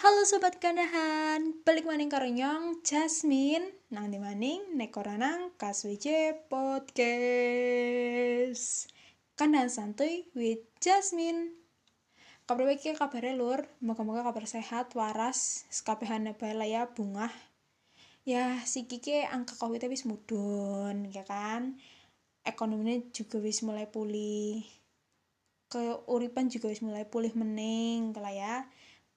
Halo 0.00 0.24
sobat 0.24 0.56
kandahan, 0.56 1.60
balik 1.60 1.84
maning 1.84 2.08
karo 2.08 2.24
nyong 2.24 2.80
Jasmine 2.80 3.68
nang 3.92 4.08
di 4.08 4.16
maning 4.16 4.72
nek 4.72 4.96
koranang 4.96 5.52
KSWJ 5.60 6.40
Podcast. 6.48 7.28
Kandahan 9.36 9.68
santuy 9.68 10.24
with 10.32 10.64
Jasmine. 10.80 11.52
Kabar 12.48 12.64
baik 12.64 12.80
ya 12.80 12.96
kabarnya 12.96 13.36
lur, 13.36 13.68
moga-moga 13.84 14.24
kabar 14.24 14.48
sehat, 14.48 14.96
waras, 14.96 15.68
sekabehan 15.68 16.32
ya 16.64 16.88
bungah. 16.88 17.28
Ya 18.24 18.56
si 18.64 18.88
Kiki 18.88 19.28
angka 19.28 19.52
covid 19.60 19.84
wis 19.84 20.08
mudun, 20.08 21.12
ya 21.12 21.28
kan? 21.28 21.76
Ekonominya 22.48 23.04
juga 23.12 23.36
wis 23.36 23.60
mulai 23.60 23.84
pulih. 23.84 24.64
Keuripan 25.68 26.48
juga 26.48 26.72
wis 26.72 26.80
mulai 26.80 27.04
pulih 27.04 27.36
mening, 27.36 28.16
lah 28.16 28.32
ya 28.32 28.64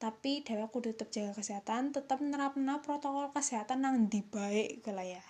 tapi 0.04 0.44
dewa 0.44 0.68
kudu 0.68 0.92
tetap 0.92 1.08
jaga 1.08 1.32
kesehatan 1.40 1.96
tetap 1.96 2.20
nerapna 2.20 2.84
protokol 2.84 3.32
kesehatan 3.32 3.88
nang 3.88 4.12
di 4.12 4.20
baik 4.20 4.84
lah 4.92 5.00
ya 5.00 5.24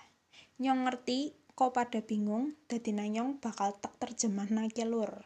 nyong 0.58 0.90
ngerti 0.90 1.30
kok 1.54 1.70
pada 1.70 2.02
bingung 2.02 2.58
dadi 2.66 2.90
nanyong 2.90 3.38
bakal 3.38 3.78
tak 3.78 3.94
terjemah 4.02 4.50
nake 4.50 4.82
lur 4.82 5.22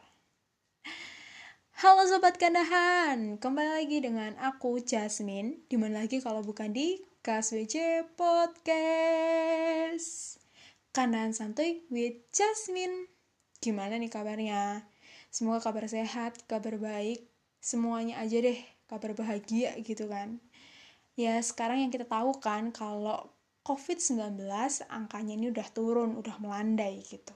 Halo 1.79 2.03
sobat 2.03 2.35
kandahan, 2.35 3.39
kembali 3.39 3.79
lagi 3.79 4.03
dengan 4.03 4.35
aku 4.35 4.83
Jasmine. 4.83 5.63
Di 5.63 5.79
mana 5.79 6.03
lagi 6.03 6.19
kalau 6.19 6.43
bukan 6.43 6.75
di 6.75 6.99
KSWJ 7.23 8.03
Podcast. 8.19 8.83
Kandahan 10.91 11.31
santuy 11.31 11.87
with 11.87 12.19
Jasmine. 12.35 13.07
Gimana 13.63 13.95
nih 13.95 14.11
kabarnya? 14.11 14.91
Semoga 15.31 15.71
kabar 15.71 15.87
sehat, 15.87 16.43
kabar 16.51 16.75
baik, 16.75 17.23
semuanya 17.63 18.19
aja 18.19 18.43
deh 18.43 18.59
kabar 18.89 19.13
bahagia 19.13 19.77
gitu 19.85 20.09
kan 20.09 20.41
ya 21.13 21.37
sekarang 21.39 21.85
yang 21.85 21.91
kita 21.93 22.09
tahu 22.09 22.35
kan 22.41 22.73
kalau 22.73 23.29
COVID-19 23.69 24.49
angkanya 24.89 25.33
ini 25.37 25.53
udah 25.53 25.67
turun, 25.69 26.17
udah 26.17 26.41
melandai 26.41 27.05
gitu. 27.05 27.35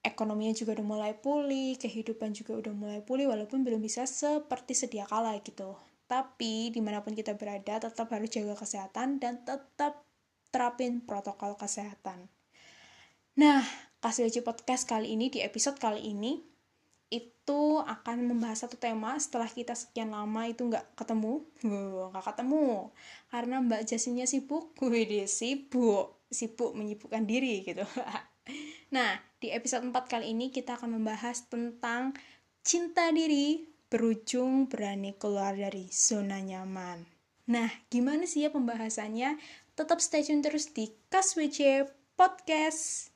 Ekonominya 0.00 0.56
juga 0.56 0.78
udah 0.78 0.86
mulai 0.86 1.12
pulih, 1.18 1.76
kehidupan 1.76 2.30
juga 2.30 2.56
udah 2.56 2.72
mulai 2.72 3.00
pulih 3.02 3.28
walaupun 3.28 3.60
belum 3.60 3.82
bisa 3.82 4.06
seperti 4.08 4.72
sedia 4.72 5.04
kala 5.04 5.36
gitu. 5.44 5.76
Tapi 6.06 6.70
di 6.70 6.80
mana 6.80 7.04
pun 7.04 7.12
kita 7.12 7.34
berada 7.34 7.82
tetap 7.82 8.06
harus 8.14 8.30
jaga 8.32 8.54
kesehatan 8.54 9.20
dan 9.20 9.44
tetap 9.44 10.06
terapin 10.54 11.02
protokol 11.02 11.58
kesehatan. 11.58 12.30
Nah, 13.36 13.60
kasih 14.00 14.30
podcast 14.40 14.88
kali 14.88 15.12
ini 15.12 15.28
di 15.28 15.42
episode 15.42 15.76
kali 15.76 16.06
ini 16.06 16.55
itu 17.46 17.78
akan 17.78 18.26
membahas 18.26 18.66
satu 18.66 18.74
tema 18.74 19.14
setelah 19.22 19.46
kita 19.46 19.70
sekian 19.78 20.10
lama 20.10 20.50
itu 20.50 20.66
nggak 20.66 20.98
ketemu. 20.98 21.46
Nggak 21.62 22.26
ketemu. 22.34 22.90
Karena 23.30 23.62
Mbak 23.62 23.86
Jasinya 23.86 24.26
sibuk. 24.26 24.74
Gue 24.74 25.06
deh 25.06 25.30
sibuk. 25.30 26.26
Sibuk 26.26 26.74
menyibukkan 26.74 27.22
diri 27.22 27.62
gitu. 27.62 27.86
Nah 28.86 29.18
di 29.42 29.50
episode 29.50 29.82
4 29.82 29.94
kali 30.06 30.30
ini 30.30 30.54
kita 30.54 30.78
akan 30.78 31.02
membahas 31.02 31.50
tentang 31.50 32.14
cinta 32.62 33.10
diri 33.10 33.66
berujung 33.90 34.70
berani 34.70 35.10
keluar 35.18 35.58
dari 35.58 35.90
zona 35.90 36.38
nyaman. 36.38 37.02
Nah 37.50 37.66
gimana 37.90 38.22
sih 38.30 38.46
ya 38.46 38.54
pembahasannya? 38.54 39.42
Tetap 39.74 39.98
stay 39.98 40.22
tune 40.22 40.46
terus 40.46 40.70
di 40.70 40.94
KSWC 41.10 41.90
Podcast 42.14 43.15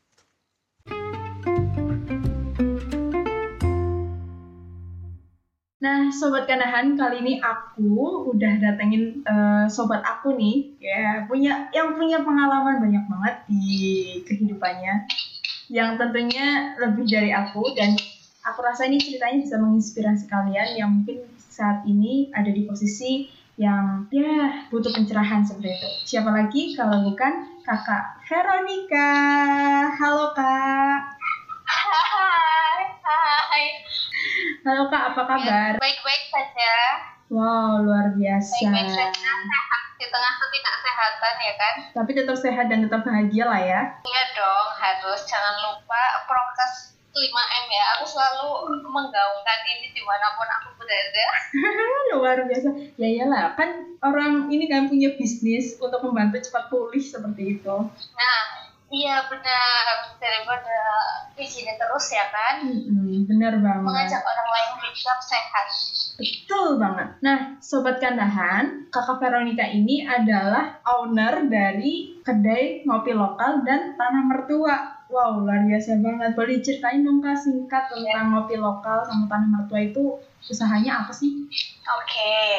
Nah, 5.80 6.12
sobat 6.12 6.44
kanahan, 6.44 6.92
kali 6.92 7.24
ini 7.24 7.34
aku 7.40 8.28
udah 8.28 8.52
datengin 8.60 9.24
uh, 9.24 9.64
sobat 9.64 10.04
aku 10.04 10.36
nih, 10.36 10.76
ya 10.76 11.24
punya 11.24 11.72
yang 11.72 11.96
punya 11.96 12.20
pengalaman 12.20 12.84
banyak 12.84 13.04
banget 13.08 13.34
di 13.48 14.20
kehidupannya, 14.28 15.08
yang 15.72 15.96
tentunya 15.96 16.76
lebih 16.76 17.08
dari 17.08 17.32
aku 17.32 17.72
dan 17.72 17.96
aku 18.44 18.60
rasa 18.60 18.92
ini 18.92 19.00
ceritanya 19.00 19.40
bisa 19.40 19.56
menginspirasi 19.56 20.28
kalian 20.28 20.68
yang 20.76 20.90
mungkin 21.00 21.24
saat 21.40 21.80
ini 21.88 22.28
ada 22.36 22.52
di 22.52 22.68
posisi 22.68 23.32
yang 23.56 24.04
ya 24.12 24.68
butuh 24.68 24.92
pencerahan 24.92 25.48
seperti 25.48 25.80
itu. 25.80 25.88
Siapa 26.12 26.28
lagi 26.28 26.76
kalau 26.76 27.08
bukan 27.08 27.56
kakak 27.64 28.20
Veronica? 28.28 29.12
Halo 29.96 30.36
kak. 30.36 31.16
Hai, 31.64 32.84
hai. 33.00 33.89
Halo 34.70 34.86
Kak, 34.86 35.02
apa 35.10 35.22
kabar? 35.26 35.72
Baik-baik 35.82 36.24
saja. 36.30 36.74
Wow, 37.26 37.82
luar 37.82 38.14
biasa. 38.14 38.54
Baik-baik 38.54 38.86
saja, 38.94 39.30
sehat 39.42 39.82
di 39.98 40.06
tengah 40.06 40.34
ketidaksehatan 40.38 41.34
ya 41.42 41.54
kan? 41.58 41.74
Tapi 41.90 42.10
tetap 42.14 42.36
sehat 42.38 42.70
dan 42.70 42.86
tetap 42.86 43.02
bahagia 43.02 43.50
lah 43.50 43.58
ya. 43.58 43.80
Iya 44.06 44.24
dong, 44.30 44.68
harus. 44.78 45.26
Jangan 45.26 45.54
lupa 45.66 46.22
prokes 46.30 46.94
5M 47.10 47.64
ya. 47.66 47.84
Aku 47.98 48.14
selalu 48.14 48.78
menggaungkan 48.86 49.58
ini 49.74 49.90
di 49.90 50.06
mana 50.06 50.38
pun 50.38 50.46
aku 50.46 50.78
berada. 50.78 51.26
luar 52.14 52.38
biasa. 52.46 52.70
Ya 52.94 53.08
iyalah, 53.10 53.58
kan 53.58 53.98
orang 54.06 54.54
ini 54.54 54.70
kan 54.70 54.86
punya 54.86 55.18
bisnis 55.18 55.82
untuk 55.82 55.98
membantu 56.06 56.46
cepat 56.46 56.70
pulih 56.70 57.02
seperti 57.02 57.58
itu. 57.58 57.76
Nah, 57.90 58.69
Iya 58.90 59.22
benar 59.30 60.18
daripada 60.18 60.78
di 61.38 61.46
sini 61.46 61.78
terus 61.78 62.10
ya 62.10 62.26
kan. 62.26 62.66
Hmm, 62.66 63.22
benar 63.22 63.62
banget. 63.62 63.86
Mengajak 63.86 64.22
orang 64.26 64.48
lain 64.50 64.70
hidup 64.82 65.18
sehat. 65.22 65.66
Betul 66.18 66.82
banget. 66.82 67.08
Nah, 67.22 67.38
sobat 67.62 68.02
kandahan, 68.02 68.90
kakak 68.90 69.22
Veronica 69.22 69.62
ini 69.70 70.02
adalah 70.02 70.82
owner 70.98 71.46
dari 71.46 72.18
kedai 72.26 72.82
ngopi 72.82 73.14
lokal 73.14 73.62
dan 73.62 73.94
tanah 73.94 74.24
mertua. 74.26 75.06
Wow, 75.06 75.46
luar 75.46 75.70
biasa 75.70 76.02
banget. 76.02 76.34
Boleh 76.34 76.58
ceritain 76.58 77.06
dong 77.06 77.22
kak 77.22 77.38
singkat 77.38 77.94
tentang 77.94 78.26
ya. 78.26 78.30
ngopi 78.34 78.58
lokal 78.58 79.06
sama 79.06 79.30
tanah 79.30 79.48
mertua 79.54 79.86
itu 79.86 80.18
usahanya 80.50 81.06
apa 81.06 81.14
sih? 81.14 81.46
Oke. 81.46 82.10
Okay 82.10 82.54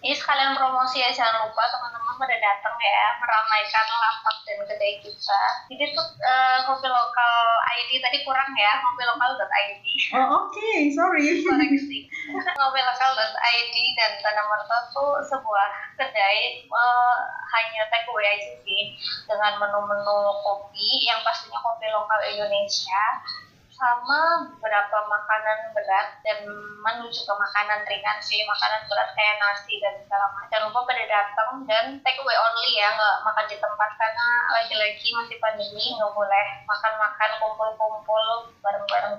ini 0.00 0.16
sekalian 0.16 0.56
promosi 0.56 1.04
ya 1.04 1.12
jangan 1.12 1.44
lupa 1.44 1.60
teman-teman 1.68 2.16
pada 2.16 2.36
datang 2.40 2.72
ya 2.80 3.20
meramaikan 3.20 3.84
lapak 3.84 4.36
dan 4.48 4.56
kedai 4.64 4.96
kita. 5.04 5.42
Jadi 5.68 5.84
tuh 5.92 6.08
uh, 6.24 6.58
kopi 6.64 6.88
lokal 6.88 7.36
ID 7.68 8.00
tadi 8.00 8.24
kurang 8.24 8.48
ya 8.56 8.80
kopi 8.80 9.02
lokal.id 9.04 9.84
oh 10.16 10.26
oke 10.40 10.56
okay. 10.56 10.88
sorry 10.96 11.24
koreksi 11.44 12.08
kopi 12.32 12.80
lokal.id 12.80 13.74
dan 14.00 14.12
tanah 14.24 14.44
merta 14.48 14.76
tuh 14.88 15.20
sebuah 15.20 15.68
kedai 16.00 16.64
uh, 16.72 17.16
hanya 17.52 17.84
take 17.92 18.08
away 18.08 18.24
aja 18.24 18.56
sih. 18.64 18.96
Dengan 19.28 19.60
menu-menu 19.60 20.20
kopi 20.40 21.04
yang 21.04 21.20
pastinya 21.20 21.60
kopi 21.60 21.92
lokal 21.92 22.20
Indonesia 22.24 23.04
sama 23.80 24.44
beberapa 24.44 24.98
makanan 25.08 25.72
berat 25.72 26.20
dan 26.20 26.44
menuju 26.84 27.24
ke 27.24 27.32
makanan 27.32 27.80
ringan 27.88 28.20
sih 28.20 28.44
makanan 28.44 28.84
berat 28.84 29.08
kayak 29.16 29.40
nasi 29.40 29.80
dan 29.80 29.96
segala 30.04 30.28
macam. 30.36 30.52
Jangan 30.52 30.66
lupa 30.68 30.80
pada 30.84 31.04
datang 31.08 31.50
dan 31.64 31.84
take 32.04 32.20
away 32.20 32.36
only 32.36 32.76
ya 32.76 32.92
nggak 32.92 33.16
makan 33.24 33.46
di 33.48 33.56
tempat 33.56 33.90
karena 33.96 34.28
lagi-lagi 34.52 35.08
masih 35.16 35.36
pandemi 35.40 35.96
nggak 35.96 36.12
boleh 36.12 36.46
makan-makan 36.68 37.30
kumpul-kumpul 37.40 38.24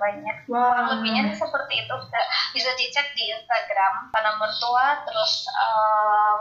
banyak. 0.02 0.36
Wow. 0.50 0.98
lebihnya 0.98 1.30
seperti 1.38 1.86
itu 1.86 1.94
bisa, 1.94 2.20
bisa 2.50 2.70
dicek 2.74 3.06
di 3.14 3.30
Instagram 3.30 4.10
tanah 4.10 4.34
mertua 4.42 5.06
terus 5.06 5.46
uh, 5.54 6.34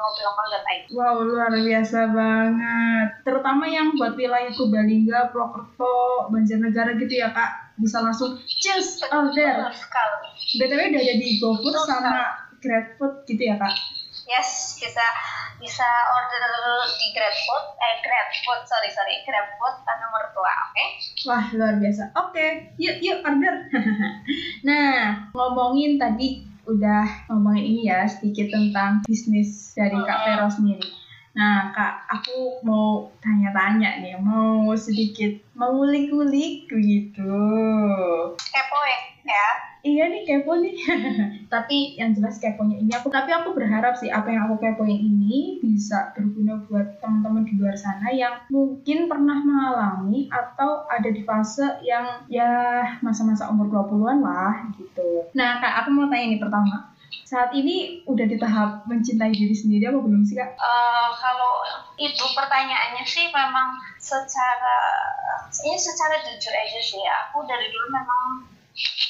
wow 0.91 1.17
luar 1.23 1.53
biasa 1.53 1.99
banget. 2.11 3.07
Terutama 3.23 3.63
yang 3.69 3.95
buat 3.95 4.17
wilayah 4.17 4.51
Purbalingga, 4.51 5.31
Purwokerto, 5.31 6.29
Banjarnegara 6.33 6.97
gitu 6.97 7.13
ya 7.21 7.29
kak. 7.31 7.77
Bisa 7.79 8.03
langsung 8.03 8.41
cheers 8.45 8.99
order. 9.09 9.71
BTW 10.57 10.81
udah 10.91 11.03
jadi 11.05 11.27
GoFood 11.39 11.75
sama 11.87 12.49
GrabFood 12.59 13.25
gitu 13.29 13.43
ya 13.45 13.55
kak? 13.57 13.75
Yes, 14.29 14.77
bisa 14.77 15.05
bisa 15.61 15.85
order 15.85 16.43
di 16.97 17.07
GrabFood, 17.13 17.65
eh 17.77 17.95
GrabFood, 18.01 18.61
sorry 18.65 18.89
sorry, 18.89 19.21
GrabFood 19.21 19.85
tanah 19.85 20.09
mertua, 20.09 20.49
oke? 20.49 20.73
Okay? 20.73 20.89
Wah 21.29 21.45
luar 21.53 21.73
biasa. 21.77 22.03
Oke, 22.17 22.33
okay, 22.33 22.49
yuk 22.81 22.97
yuk 22.99 23.21
order. 23.21 23.55
nah 24.67 25.29
ngomongin 25.37 26.01
tadi 26.01 26.43
udah 26.65 27.29
ngomongin 27.29 27.63
ini 27.63 27.81
ya 27.89 28.09
sedikit 28.09 28.49
tentang 28.49 29.05
bisnis 29.05 29.73
dari 29.77 29.97
Kak 29.97 30.19
Vero 30.25 30.49
sendiri 30.49 31.01
Nah, 31.31 31.71
Kak, 31.71 32.11
aku 32.11 32.59
mau 32.67 33.07
tanya-tanya 33.23 34.03
nih, 34.03 34.19
mau 34.19 34.67
sedikit 34.75 35.31
mengulik-ulik 35.55 36.67
gitu. 36.67 37.39
Kepo 38.35 38.79
ya? 39.23 39.70
Ya? 39.81 39.89
Iya 39.89 40.03
nih 40.13 40.21
kepo 40.23 40.53
nih. 40.61 40.75
tapi 41.53 41.97
yang 41.97 42.13
jelas 42.13 42.37
keponya 42.37 42.79
ini 42.79 42.91
aku 42.95 43.11
tapi 43.11 43.33
aku 43.33 43.51
berharap 43.57 43.97
sih 43.97 44.07
apa 44.07 44.31
yang 44.31 44.47
aku 44.47 44.61
kepoin 44.61 44.95
ini 44.95 45.59
bisa 45.59 46.13
berguna 46.15 46.61
buat 46.69 47.01
teman-teman 47.01 47.43
di 47.43 47.59
luar 47.59 47.75
sana 47.75 48.07
yang 48.13 48.45
mungkin 48.47 49.09
pernah 49.09 49.41
mengalami 49.41 50.29
atau 50.31 50.85
ada 50.87 51.09
di 51.09 51.25
fase 51.25 51.83
yang 51.83 52.23
ya 52.31 52.85
masa-masa 53.03 53.49
umur 53.49 53.67
20-an 53.67 54.23
lah 54.23 54.71
gitu. 54.77 55.27
Nah, 55.35 55.59
Kak, 55.59 55.83
aku 55.83 55.89
mau 55.91 56.07
tanya 56.07 56.37
nih 56.37 56.39
pertama 56.39 56.91
saat 57.31 57.55
ini 57.55 58.03
udah 58.07 58.27
di 58.27 58.35
tahap 58.35 58.83
mencintai 58.91 59.31
diri 59.31 59.55
sendiri 59.55 59.87
apa 59.87 60.03
belum 60.03 60.27
sih 60.27 60.35
kak? 60.35 60.51
Uh, 60.59 61.15
kalau 61.15 61.63
itu 61.95 62.25
pertanyaannya 62.35 63.07
sih 63.07 63.31
memang 63.31 63.79
secara 63.99 64.79
ini 65.63 65.79
secara 65.79 66.19
jujur 66.27 66.51
aja 66.51 66.79
sih 66.83 66.99
aku 66.99 67.47
dari 67.47 67.71
dulu 67.71 67.87
memang 67.87 68.50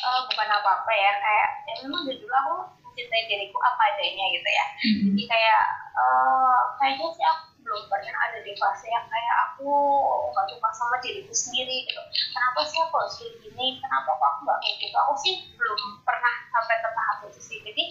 uh, 0.01 0.21
bukan 0.27 0.47
apa-apa 0.49 0.91
ya 0.91 1.11
kayak 1.21 1.49
ya 1.69 1.73
memang 1.85 2.01
dari 2.07 2.17
dulu 2.17 2.33
aku 2.33 2.55
mencintai 2.91 3.23
diriku 3.29 3.57
apa 3.63 3.81
adanya 3.95 4.25
gitu 4.35 4.49
ya. 4.49 4.65
Mm-hmm. 4.67 5.03
jadi 5.15 5.23
kayak 5.31 5.63
uh, 5.95 6.59
kayaknya 6.75 7.07
sih 7.15 7.25
aku 7.25 7.43
belum 7.61 7.83
pernah 7.87 8.15
ada 8.27 8.39
di 8.41 8.53
fase 8.57 8.89
yang 8.89 9.05
kayak 9.07 9.35
aku 9.47 9.69
nggak 10.33 10.47
suka 10.49 10.69
sama 10.73 10.95
diriku 10.99 11.31
sendiri 11.31 11.87
gitu. 11.87 12.01
Kenapa 12.33 12.59
sih 12.67 12.79
aku 12.81 12.93
harus 12.99 13.15
kayak 13.21 13.33
gini? 13.45 13.67
Kenapa 13.79 14.09
kok 14.17 14.27
aku 14.27 14.39
nggak 14.49 14.59
kayak 14.59 14.75
gitu? 14.81 14.95
Aku 14.97 15.13
sih 15.21 15.33
belum 15.55 15.81
pernah 16.03 16.33
sampai 16.51 16.75
ke 16.81 16.89
tahap 16.91 17.17
itu 17.29 17.39
sih 17.39 17.57
jadi 17.61 17.83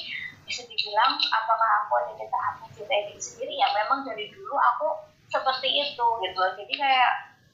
bisa 0.45 0.67
dibilang 0.67 1.15
apakah 1.31 1.71
aku 1.87 1.93
ada 2.03 2.13
di 2.19 2.27
tahap 2.27 2.55
mencintai 2.67 3.03
diri 3.09 3.23
sendiri? 3.23 3.55
Ya 3.57 3.71
memang 3.71 4.03
dari 4.03 4.29
dulu 4.35 4.59
aku 4.59 4.89
seperti 5.31 5.69
itu 5.71 6.07
gitu. 6.27 6.43
Jadi 6.59 6.75
kayak 6.75 7.13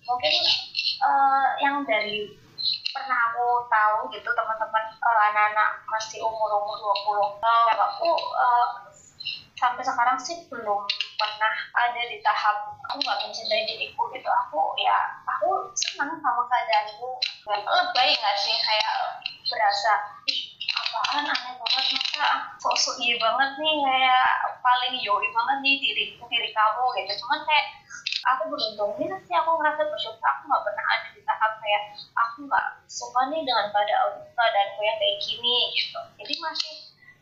mungkin 0.08 0.34
uh, 1.04 1.46
yang 1.60 1.76
dari 1.84 2.45
pernah 2.96 3.20
aku 3.28 3.68
tahu 3.68 4.08
gitu 4.16 4.28
teman-teman 4.32 4.84
uh, 4.88 5.20
anak-anak 5.28 5.84
masih 5.84 6.24
umur 6.24 6.48
umur 6.64 6.96
20 7.36 7.44
tahun 7.44 7.76
aku 7.76 8.08
uh, 8.32 8.68
sampai 9.56 9.84
sekarang 9.84 10.16
sih 10.16 10.48
belum 10.48 10.80
pernah 11.16 11.54
ada 11.76 12.00
di 12.08 12.20
tahap 12.24 12.76
aku 12.88 13.00
nggak 13.00 13.18
mencintai 13.24 13.64
diriku 13.68 14.08
gitu. 14.12 14.28
Aku 14.28 14.76
ya 14.80 14.96
aku 15.24 15.72
senang 15.76 16.16
sama 16.20 16.42
keadaanku. 16.48 17.10
Lebay 17.48 18.08
nggak 18.16 18.36
sih? 18.40 18.56
Kayak 18.56 18.94
berasa 19.48 19.92
apaan 20.76 21.24
aneh 21.28 21.54
banget 21.56 21.84
masa 21.96 22.26
sosok 22.60 22.96
iya 23.00 23.16
banget 23.20 23.50
nih? 23.60 23.76
Kayak 23.80 24.28
paling 24.60 24.94
yoi 25.00 25.28
banget 25.32 25.58
nih 25.64 25.74
diri 25.80 26.04
diri 26.16 26.50
kamu 26.52 26.84
gitu. 27.00 27.12
Cuman 27.24 27.40
kayak 27.48 27.66
aku 28.24 28.42
beruntungnya 28.48 29.16
sih 29.26 29.34
aku 29.36 29.50
ngerasa 29.60 29.82
bersyukur 29.90 30.24
aku 30.24 30.42
nggak 30.48 30.64
pernah 30.64 30.84
ada 30.88 31.08
di 31.12 31.20
tahap 31.26 31.52
kayak 31.60 31.82
aku 32.16 32.36
nggak 32.48 32.66
suka 32.88 33.20
nih 33.28 33.42
dengan 33.44 33.66
keadaan 33.74 34.24
keadaanku 34.32 34.80
yang 34.80 34.96
kayak 34.96 35.16
gini 35.20 35.56
gitu 35.76 36.00
jadi 36.16 36.34
masih 36.40 36.74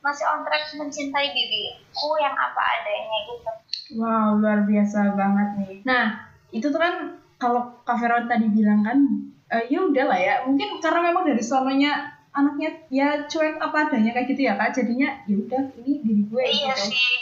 masih 0.05 0.25
on 0.29 0.45
track 0.45 0.69
mencintai 0.77 1.33
diriku 1.33 2.21
yang 2.21 2.37
apa 2.37 2.61
adanya 2.61 3.19
gitu. 3.25 3.51
Wow, 3.97 4.37
luar 4.37 4.69
biasa 4.69 5.17
banget 5.17 5.49
nih. 5.65 5.75
Nah, 5.89 6.29
itu 6.53 6.69
tuh 6.69 6.77
kan 6.77 7.17
kalau 7.41 7.73
Kak 7.89 7.97
Vero 7.97 8.21
tadi 8.29 8.53
bilang 8.53 8.85
kan, 8.85 9.01
uh, 9.49 9.65
ya 9.65 9.81
udah 9.81 10.05
lah 10.05 10.21
ya, 10.21 10.35
mungkin 10.45 10.77
karena 10.85 11.09
memang 11.09 11.25
dari 11.25 11.41
sononya 11.41 12.21
anaknya 12.37 12.85
ya 12.93 13.09
cuek 13.31 13.57
apa 13.63 13.89
adanya 13.89 14.11
kayak 14.13 14.29
gitu 14.35 14.51
ya 14.51 14.59
kak, 14.59 14.75
jadinya 14.75 15.23
ya 15.25 15.39
udah 15.39 15.63
ini 15.79 16.03
diri 16.03 16.23
gue 16.27 16.43
iya 16.43 16.75
gitu. 16.75 16.91
sih, 16.91 17.15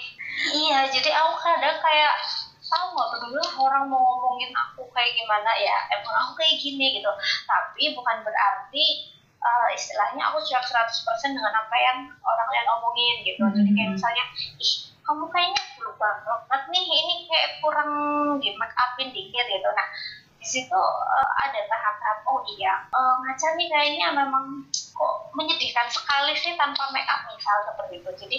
iya 0.57 0.89
jadi 0.89 1.13
aku 1.13 1.37
kadang 1.37 1.77
kayak 1.85 2.15
tahu 2.73 2.87
nggak 2.97 3.11
peduli 3.13 3.37
lah 3.37 3.55
orang 3.61 3.85
mau 3.93 4.01
ngomongin 4.01 4.51
aku 4.57 4.89
kayak 4.97 5.13
gimana 5.13 5.53
ya 5.61 5.77
emang 5.93 6.15
aku 6.25 6.41
kayak 6.41 6.57
gini 6.57 6.97
gitu 6.97 7.13
tapi 7.45 7.93
bukan 7.93 8.25
berarti 8.25 9.13
uh, 9.43 9.69
istilahnya 9.75 10.23
aku 10.31 10.39
cuek 10.41 10.65
100% 10.65 11.37
dengan 11.37 11.53
apa 11.53 11.77
yang 11.77 11.99
orang 12.23 12.49
lain 12.49 12.69
omongin 12.79 13.17
gitu. 13.27 13.43
Jadi 13.43 13.71
kayak 13.75 13.89
hmm. 13.91 13.97
misalnya, 13.99 14.25
ih 14.63 14.75
kamu 15.03 15.25
kayaknya 15.35 15.63
belum 15.77 15.95
banget 15.99 16.63
nih, 16.71 16.87
ini 16.87 17.15
kayak 17.27 17.51
kurang 17.59 17.91
di 18.39 18.55
make 18.55 18.75
upin 18.79 19.09
dikit 19.11 19.47
gitu. 19.51 19.69
Nah 19.75 19.87
di 20.43 20.49
situ 20.51 20.75
uh, 20.75 21.31
ada 21.39 21.61
tahap-tahap 21.71 22.19
oh 22.27 22.43
iya 22.59 22.75
uh, 22.91 23.15
ngaca 23.23 23.55
nih 23.55 23.71
kayaknya 23.71 24.11
memang 24.11 24.67
kok 24.75 25.15
menyedihkan 25.39 25.87
sekali 25.87 26.35
sih 26.35 26.59
tanpa 26.59 26.91
make 26.91 27.07
up 27.07 27.23
misal 27.31 27.63
seperti 27.63 28.03
itu. 28.03 28.11
Jadi 28.27 28.39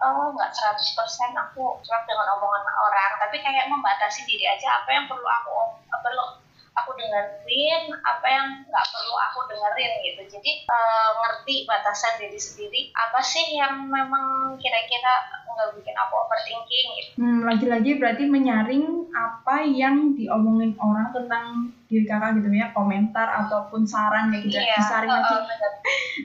nggak 0.00 0.50
uh, 0.54 0.78
100% 0.78 1.34
aku 1.36 1.76
cuek 1.84 2.02
dengan 2.08 2.26
omongan 2.38 2.64
orang 2.64 3.12
tapi 3.20 3.36
kayak 3.42 3.68
membatasi 3.68 4.24
diri 4.24 4.48
aja 4.48 4.80
apa 4.80 4.88
yang 4.88 5.04
perlu 5.04 5.26
aku 5.28 5.76
perlu 6.00 6.39
aku 6.76 6.90
dengerin 6.94 7.90
apa 8.02 8.26
yang 8.26 8.48
nggak 8.66 8.86
perlu 8.90 9.14
aku 9.30 9.38
dengerin 9.50 9.92
gitu. 10.06 10.22
Jadi 10.38 10.52
e, 10.68 10.78
ngerti 11.18 11.54
batasan 11.66 12.18
diri 12.22 12.38
sendiri. 12.38 12.80
Apa 12.94 13.20
sih 13.22 13.56
yang 13.58 13.90
memang 13.90 14.56
kira-kira 14.58 15.40
nggak 15.50 15.76
bikin 15.76 15.96
aku 15.98 16.14
overthinking 16.14 16.88
gitu? 16.96 17.10
Hmm, 17.20 17.40
lagi-lagi 17.44 17.90
berarti 17.98 18.24
menyaring 18.30 19.12
apa 19.12 19.66
yang 19.66 20.16
diomongin 20.16 20.78
orang 20.78 21.10
tentang 21.12 21.74
diri 21.90 22.06
kakak 22.06 22.38
gitu 22.38 22.48
ya 22.54 22.70
komentar 22.70 23.26
ataupun 23.44 23.82
saran 23.82 24.30
kayak 24.30 24.46
gitu 24.46 24.62
iya, 24.62 24.78
disaring 24.78 25.10
lagi 25.10 25.34
uh, 25.34 25.42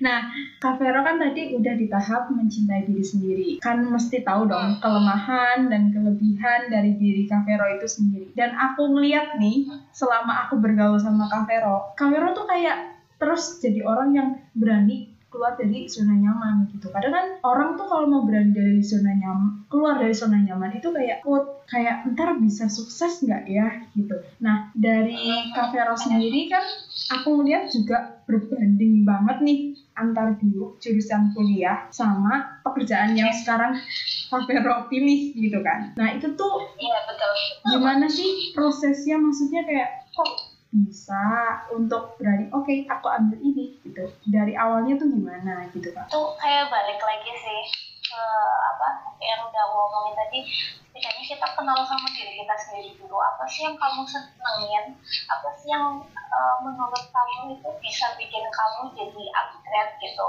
nah 0.05 0.29
Kak 0.61 0.77
Vero 0.77 1.01
kan 1.01 1.17
tadi 1.17 1.57
udah 1.57 1.73
di 1.73 1.89
tahap 1.89 2.29
mencintai 2.33 2.85
diri 2.89 3.05
sendiri. 3.05 3.49
Kan 3.61 3.85
mesti 3.85 4.21
tahu 4.21 4.49
dong 4.49 4.77
hmm. 4.77 4.81
kelemahan 4.81 5.69
dan 5.69 5.93
kelebihan 5.93 6.69
dari 6.69 6.97
diri 6.97 7.25
Kak 7.25 7.45
Vero 7.45 7.65
itu 7.69 7.87
sendiri. 7.89 8.29
Dan 8.33 8.53
aku 8.53 8.93
ngeliat 8.93 9.37
nih 9.41 9.69
selama 9.93 10.47
aku 10.47 10.59
bergaul 10.61 11.01
sama 11.01 11.25
Kak 11.31 11.49
Vero 11.49 11.95
Kak 11.95 12.09
Vero 12.11 12.35
tuh 12.35 12.45
kayak 12.45 12.97
terus 13.15 13.63
jadi 13.63 13.79
orang 13.87 14.09
yang 14.11 14.29
berani 14.51 15.14
keluar 15.35 15.59
dari 15.59 15.91
zona 15.91 16.15
nyaman 16.15 16.71
gitu. 16.71 16.87
Kadang 16.95 17.11
kan 17.11 17.25
orang 17.43 17.75
tuh 17.75 17.91
kalau 17.91 18.07
mau 18.07 18.23
berani 18.23 18.55
dari 18.55 18.79
zona 18.79 19.11
nyaman, 19.11 19.67
keluar 19.67 19.99
dari 19.99 20.15
zona 20.15 20.39
nyaman 20.39 20.79
itu 20.79 20.87
kayak 20.95 21.19
quote 21.19 21.67
kayak 21.67 22.07
ntar 22.15 22.39
bisa 22.39 22.71
sukses 22.71 23.19
nggak 23.19 23.43
ya 23.51 23.83
gitu. 23.99 24.15
Nah 24.39 24.71
dari 24.71 25.51
Kavero 25.51 25.99
sendiri 25.99 26.47
kan 26.47 26.63
aku 27.19 27.43
ngeliat 27.43 27.67
juga 27.67 28.23
berbanding 28.23 29.03
banget 29.03 29.43
nih 29.43 29.59
antar 29.99 30.39
dulu 30.39 30.79
jurusan 30.79 31.35
kuliah 31.35 31.91
sama 31.91 32.63
pekerjaan 32.63 33.19
yang 33.19 33.35
sekarang 33.35 33.75
Kavero 34.31 34.87
pilih 34.87 35.35
gitu 35.35 35.59
kan. 35.59 35.91
Nah 35.99 36.15
itu 36.15 36.31
tuh 36.39 36.63
iya, 36.79 37.03
betul. 37.11 37.31
gimana 37.75 38.07
sih 38.07 38.55
prosesnya 38.55 39.19
maksudnya 39.19 39.67
kayak 39.67 40.07
kok 40.15 40.54
bisa 40.83 41.23
untuk 41.71 42.19
berani 42.19 42.51
oke 42.51 42.67
okay, 42.67 42.83
aku 42.91 43.07
ambil 43.07 43.39
ini 43.39 43.79
gitu. 43.87 44.11
Dari 44.27 44.53
awalnya 44.59 44.99
tuh 44.99 45.07
gimana 45.07 45.71
gitu 45.71 45.87
kan 45.95 46.03
tuh 46.11 46.35
kayak 46.41 46.67
balik 46.67 46.99
lagi 46.99 47.31
sih 47.31 47.61
ke 48.05 48.25
apa 48.75 48.87
yang 49.23 49.41
udah 49.47 49.63
ngomongin 49.71 50.13
tadi. 50.15 50.39
Setidaknya 50.95 51.23
kita 51.27 51.47
kenal 51.59 51.79
sama 51.83 52.07
diri 52.15 52.39
kita 52.39 52.55
sendiri 52.55 52.91
dulu. 52.95 53.19
Apa 53.19 53.43
sih 53.51 53.67
yang 53.67 53.75
kamu 53.75 54.07
senengin? 54.07 54.95
Apa 55.27 55.47
sih 55.59 55.67
yang 55.67 55.99
uh, 56.07 56.55
menurut 56.63 57.03
kamu 57.11 57.59
itu 57.59 57.69
bisa 57.83 58.15
bikin 58.15 58.47
kamu 58.47 58.81
jadi 58.95 59.23
upgrade 59.35 59.93
gitu? 59.99 60.27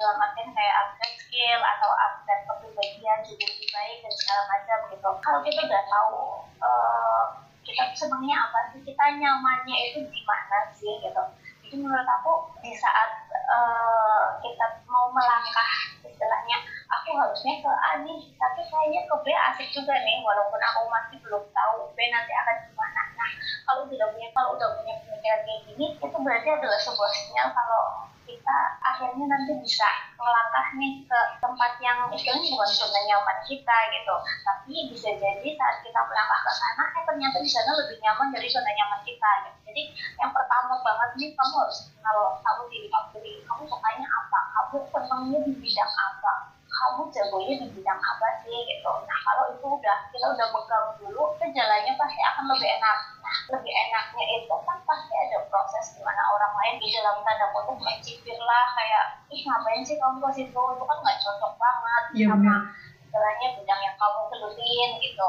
Dalam 0.00 0.16
artian 0.16 0.48
kayak 0.56 0.74
upgrade 0.80 1.16
skill 1.20 1.60
atau 1.60 1.90
upgrade 1.92 2.44
kepribadian 2.48 3.18
jadi 3.28 3.44
lebih 3.44 3.68
baik 3.68 3.96
dan 4.00 4.12
segala 4.16 4.42
macam 4.48 4.78
gitu. 4.88 5.10
Kalau 5.20 5.40
kita 5.44 5.60
udah 5.68 5.82
tahu 5.92 6.16
uh, 6.64 7.24
kita 7.64 7.82
senangnya 7.92 8.36
apa 8.48 8.58
sih? 8.72 8.80
Kita 8.82 9.04
nyamannya 9.16 9.76
itu 9.92 9.98
di 10.08 10.20
mana 10.24 10.58
sih 10.74 10.92
gitu. 11.00 11.22
Jadi 11.70 11.76
menurut 11.78 12.08
aku 12.08 12.50
di 12.64 12.74
saat 12.74 13.30
uh, 13.30 14.38
kita 14.42 14.82
mau 14.90 15.12
melangkah 15.14 15.70
istilahnya 16.02 16.58
aku 16.90 17.14
harusnya 17.14 17.62
ke 17.62 17.70
A 17.70 18.02
nih 18.02 18.20
tapi 18.34 18.60
kayaknya 18.66 19.06
ke 19.06 19.14
B 19.22 19.26
asik 19.30 19.68
juga 19.70 19.94
nih 20.02 20.18
walaupun 20.26 20.58
aku 20.58 20.90
masih 20.90 21.16
belum 21.22 21.46
tahu 21.54 21.94
B 21.94 21.98
nanti 22.10 22.32
akan 22.34 22.56
gimana. 22.66 23.02
Nah 23.14 23.30
kalau 23.70 23.86
tidak 23.86 24.10
punya 24.10 24.28
kalau 24.34 24.58
udah 24.58 24.68
punya 24.82 24.94
pemikiran 25.06 25.40
kayak 25.46 25.60
gini 25.70 25.86
itu 25.94 26.16
berarti 26.18 26.48
adalah 26.50 26.80
sebuah 26.82 27.10
sinyal 27.14 27.48
kalau 27.54 28.09
kita 28.30 28.58
akhirnya 28.78 29.26
nanti 29.26 29.52
bisa 29.58 29.88
melangkah 30.14 30.66
nih 30.78 31.02
ke 31.02 31.18
tempat 31.42 31.72
yang 31.82 32.06
istilahnya 32.14 32.46
bukan 32.54 32.70
zona 32.70 33.00
nyaman 33.10 33.38
kita 33.50 33.76
gitu. 33.90 34.14
Tapi 34.46 34.74
bisa 34.94 35.10
jadi 35.18 35.48
saat 35.58 35.76
kita 35.82 36.00
melangkah 36.06 36.40
ke 36.46 36.52
sana 36.54 36.84
eh 36.94 37.02
ternyata 37.02 37.36
di 37.42 37.50
sana 37.50 37.70
lebih 37.74 37.98
nyaman 37.98 38.30
dari 38.30 38.46
zona 38.46 38.70
nyaman 38.70 39.00
kita 39.02 39.30
gitu. 39.46 39.58
jadi 39.70 39.82
yang 40.22 40.30
pertama 40.30 40.78
banget 40.82 41.10
nih 41.18 41.30
kamu 41.34 41.54
harus 41.62 41.78
kalau 41.98 42.38
tahu 42.42 42.62
diri 42.70 42.86
kamu 42.86 43.18
diri 43.18 43.42
kamu 43.42 43.62
sukanya 43.66 44.06
apa? 44.06 44.40
Kamu 44.54 44.76
senangnya 44.86 45.38
di 45.42 45.52
bidang 45.58 45.90
apa 45.90 46.59
kamu 46.80 47.12
jagonya 47.12 47.54
di 47.60 47.66
bidang 47.76 48.00
apa 48.00 48.26
sih 48.40 48.56
gitu. 48.64 48.92
Nah 49.04 49.18
kalau 49.28 49.44
itu 49.52 49.66
udah 49.68 49.96
kita 50.08 50.26
udah 50.32 50.48
pegang 50.48 50.86
dulu 50.96 51.24
jalannya 51.36 51.92
pasti 52.00 52.20
akan 52.24 52.44
lebih 52.56 52.68
enak. 52.80 52.98
Nah 53.20 53.36
lebih 53.52 53.72
enaknya 53.74 54.24
itu 54.40 54.54
kan 54.64 54.78
pasti 54.88 55.12
ada 55.12 55.38
proses 55.52 55.84
di 55.92 56.00
mana 56.00 56.22
orang 56.32 56.52
lain 56.56 56.74
di 56.80 56.88
dalam 56.94 57.20
tanda 57.20 57.46
kutip 57.52 57.76
mencibir 57.76 58.38
lah 58.40 58.64
kayak 58.74 59.04
ih 59.28 59.42
ngapain 59.44 59.82
sih 59.84 60.00
kamu 60.00 60.18
ke 60.24 60.30
situ? 60.40 60.62
Itu 60.74 60.84
kan 60.88 60.98
nggak 61.04 61.18
cocok 61.20 61.52
banget. 61.60 62.04
Ya, 62.16 62.26
sama 62.32 62.56
istilahnya 63.04 63.48
bidang 63.58 63.80
yang 63.82 63.96
kamu 63.98 64.20
gelutin 64.32 64.90
gitu. 65.02 65.28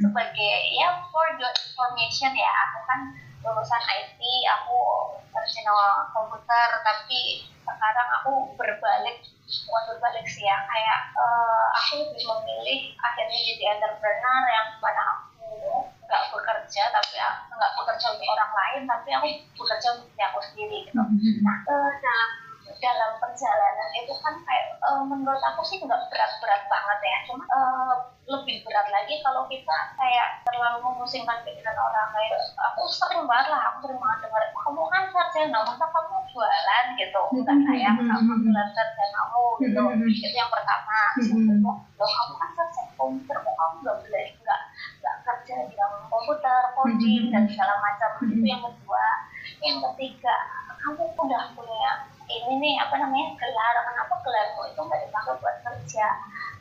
Sebagai 0.00 0.54
ya 0.74 0.88
for 1.12 1.28
your 1.38 1.52
information 1.54 2.32
ya 2.34 2.50
aku 2.50 2.78
kan 2.88 3.00
lulusan 3.40 3.82
IT 3.88 4.20
aku 4.60 4.78
personal 5.32 6.10
komputer 6.12 6.68
tapi 6.84 7.48
sekarang 7.64 8.08
aku 8.20 8.32
berbalik 8.58 9.24
bukan 9.66 9.82
berbalik 9.94 10.26
sih 10.30 10.46
ya 10.46 10.58
kayak 10.68 10.98
uh, 11.16 11.66
aku 11.74 12.04
lebih 12.06 12.22
memilih 12.22 12.80
akhirnya 13.00 13.38
jadi 13.38 13.64
entrepreneur 13.78 14.42
yang 14.46 14.68
mana 14.78 15.02
aku 15.16 15.48
nggak 16.06 16.22
bekerja 16.34 16.82
tapi 16.90 17.14
nggak 17.20 17.72
bekerja 17.78 18.06
untuk 18.14 18.28
orang 18.28 18.52
lain 18.52 18.80
tapi 18.86 19.08
aku 19.14 19.26
bekerja 19.58 19.88
untuk 19.96 20.06
diri 20.12 20.22
aku 20.26 20.38
sendiri 20.42 20.76
gitu 20.86 21.00
mm-hmm. 21.00 21.34
nah 21.42 21.56
uh, 21.66 21.92
dalam 21.98 22.30
dalam 22.78 23.18
perjalanan 23.18 23.90
itu 23.98 24.14
kan 24.22 24.34
kayak 24.46 24.78
uh, 24.86 25.02
menurut 25.02 25.42
aku 25.42 25.66
sih 25.66 25.82
nggak 25.82 26.06
berat-berat 26.06 26.62
banget 26.70 26.98
ya. 27.02 27.18
Cuma 27.26 27.44
uh, 27.50 27.94
lebih 28.30 28.62
berat 28.62 28.86
lagi 28.94 29.18
kalau 29.26 29.50
kita 29.50 29.76
kayak 29.98 30.44
terlalu 30.46 30.78
memusingkan 30.86 31.42
pikiran 31.42 31.74
orang 31.74 32.08
kayak 32.14 32.38
aku 32.70 32.86
sering 32.86 33.26
banget 33.26 33.50
lah 33.50 33.74
aku 33.74 33.88
sering 33.88 33.98
banget 33.98 34.18
dengar 34.30 34.44
kamu 34.54 34.82
kan 34.86 35.02
sarjana 35.10 35.58
masa 35.66 35.86
kamu 35.90 36.16
jualan? 36.30 36.84
Gitu. 36.94 37.22
Enggak 37.34 37.58
sayang 37.66 37.96
kamu 37.98 38.32
gelar 38.46 38.68
sarjana 38.70 39.20
kamu 39.26 39.42
gitu. 39.66 39.82
Itu 40.06 40.36
yang 40.38 40.50
pertama. 40.52 40.98
Loh 41.98 42.10
kamu 42.10 42.34
kan 42.38 42.50
sarjana 42.54 42.92
komputer 42.94 43.36
kok 43.42 43.54
kamu 43.56 43.74
nggak 43.82 43.98
belajar 44.06 44.38
nggak 44.40 44.60
nggak 45.00 45.16
kerja 45.22 45.54
di 45.70 45.74
komputer 46.10 46.62
coding 46.74 47.24
dan 47.30 47.42
segala 47.46 47.74
macam. 47.78 48.10
Itu 48.26 48.44
yang 48.46 48.62
kedua. 48.62 49.06
Yang 49.62 49.76
ketiga 49.90 50.34
kamu 50.80 51.04
udah 51.12 51.42
punya 51.52 51.92
ini 52.30 52.52
nih 52.62 52.74
apa 52.78 52.94
namanya 52.94 53.34
gelar. 53.34 53.74
Kenapa 53.82 54.14
gelarmu 54.22 54.62
itu 54.70 54.80
nggak 54.80 55.00
dipakai 55.08 55.34
buat 55.42 55.56
kerja? 55.66 56.06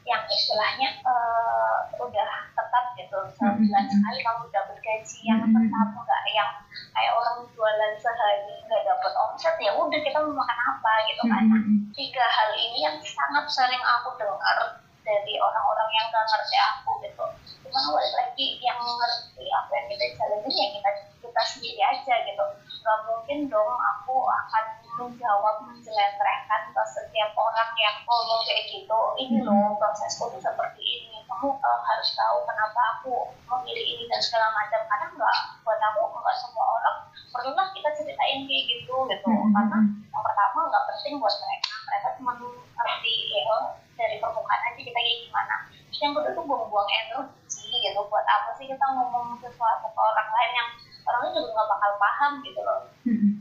Yang 0.07 0.23
istilahnya 0.33 0.89
uh, 1.05 1.85
udah 2.01 2.29
tetap 2.57 2.83
gitu 2.97 3.19
sebulan 3.37 3.85
sekali 3.85 4.19
kamu 4.25 4.41
udah 4.49 4.63
bergaji 4.65 5.19
yang 5.21 5.39
tetap 5.45 5.87
nggak 5.93 6.21
yang 6.33 6.49
kayak 6.95 7.13
orang 7.13 7.45
jualan 7.53 7.93
sehari 8.01 8.55
nggak 8.65 8.83
dapat 8.85 9.13
omset 9.13 9.55
ya 9.61 9.71
udah 9.77 9.99
kita 10.01 10.17
mau 10.25 10.33
makan 10.41 10.59
apa 10.73 10.91
gitu 11.13 11.21
kan. 11.29 11.43
Nah, 11.45 11.61
tiga 11.93 12.25
hal 12.25 12.49
ini 12.57 12.77
yang 12.89 12.97
sangat 13.03 13.45
sering 13.53 13.83
aku 13.83 14.17
dengar 14.17 14.81
dari 15.05 15.33
orang-orang 15.37 15.89
yang 15.93 16.05
nggak 16.09 16.25
ngerti 16.25 16.57
aku 16.57 16.91
gitu. 17.05 17.25
Cuma 17.69 17.79
balik 17.93 18.13
lagi 18.17 18.45
yang 18.61 18.79
ngerti 18.81 19.45
apa 19.53 19.71
yang 19.77 19.87
kita 19.93 20.05
jalanin 20.17 20.53
ya 20.53 20.67
kita 20.73 20.89
kita 21.21 21.41
sendiri 21.45 21.81
aja 21.85 22.15
gitu. 22.25 22.45
Nggak 22.81 22.99
mungkin 23.05 23.39
dong 23.51 23.73
aku 23.77 24.15
akan 24.25 24.65
menjawab 24.99 25.55
menjelentrehkan 25.63 26.61
ke 26.75 26.83
setiap 26.91 27.31
orang 27.39 27.71
yang 27.79 27.95
ngomong 28.03 28.43
kayak 28.43 28.67
gitu. 28.67 28.99
Ini 29.15 29.47
loh 29.47 29.79
prosesku 29.79 30.27
itu 30.27 30.43
seperti 30.43 30.83
ini. 30.83 31.23
Kamu 31.23 31.55
uh, 31.55 31.79
harus 31.87 32.09
tahu 32.19 32.43
kenapa 32.43 32.81
aku 32.99 33.15
memilih 33.47 33.85
ini 33.95 34.03
dan 34.11 34.19
segala 34.19 34.51
macam. 34.51 34.83
Karena 34.83 35.07
nggak 35.15 35.37
buat 35.63 35.79
aku 35.79 35.99
nggak 36.11 36.35
semua 36.35 36.65
orang 36.67 36.95
perlulah 37.31 37.67
kita 37.71 37.89
ceritain 37.95 38.43
kayak 38.43 38.63
gitu 38.67 38.95
gitu. 39.07 39.31
Karena 39.55 39.77
yang 39.87 40.23
pertama 40.23 40.59
nggak 40.67 40.83
penting 40.91 41.15
buat 41.23 41.35
mereka. 41.39 41.73
Mereka 41.87 42.07
cuma 42.19 42.31
ngerti 42.35 43.13
ya 43.31 43.57
dari 43.95 44.15
permukaan 44.19 44.61
aja 44.67 44.79
kita 44.79 44.99
kayak 44.99 45.17
gimana. 45.27 45.55
Terus 45.71 45.99
yang 46.03 46.11
kedua 46.15 46.35
tuh 46.35 46.43
buang-buang 46.43 46.89
energi 46.91 47.71
gitu. 47.71 47.99
Buat 48.11 48.25
apa 48.27 48.49
sih 48.59 48.67
kita 48.67 48.85
ngomong 48.95 49.39
sesuatu 49.39 49.87
ke 49.87 49.99
orang 49.99 50.29
lain 50.31 50.51
yang 50.55 50.69
orangnya 51.07 51.29
juga 51.39 51.49
nggak 51.55 51.67
bakal 51.71 51.91
paham 51.97 52.31
gitu 52.43 52.61
loh. 52.61 52.79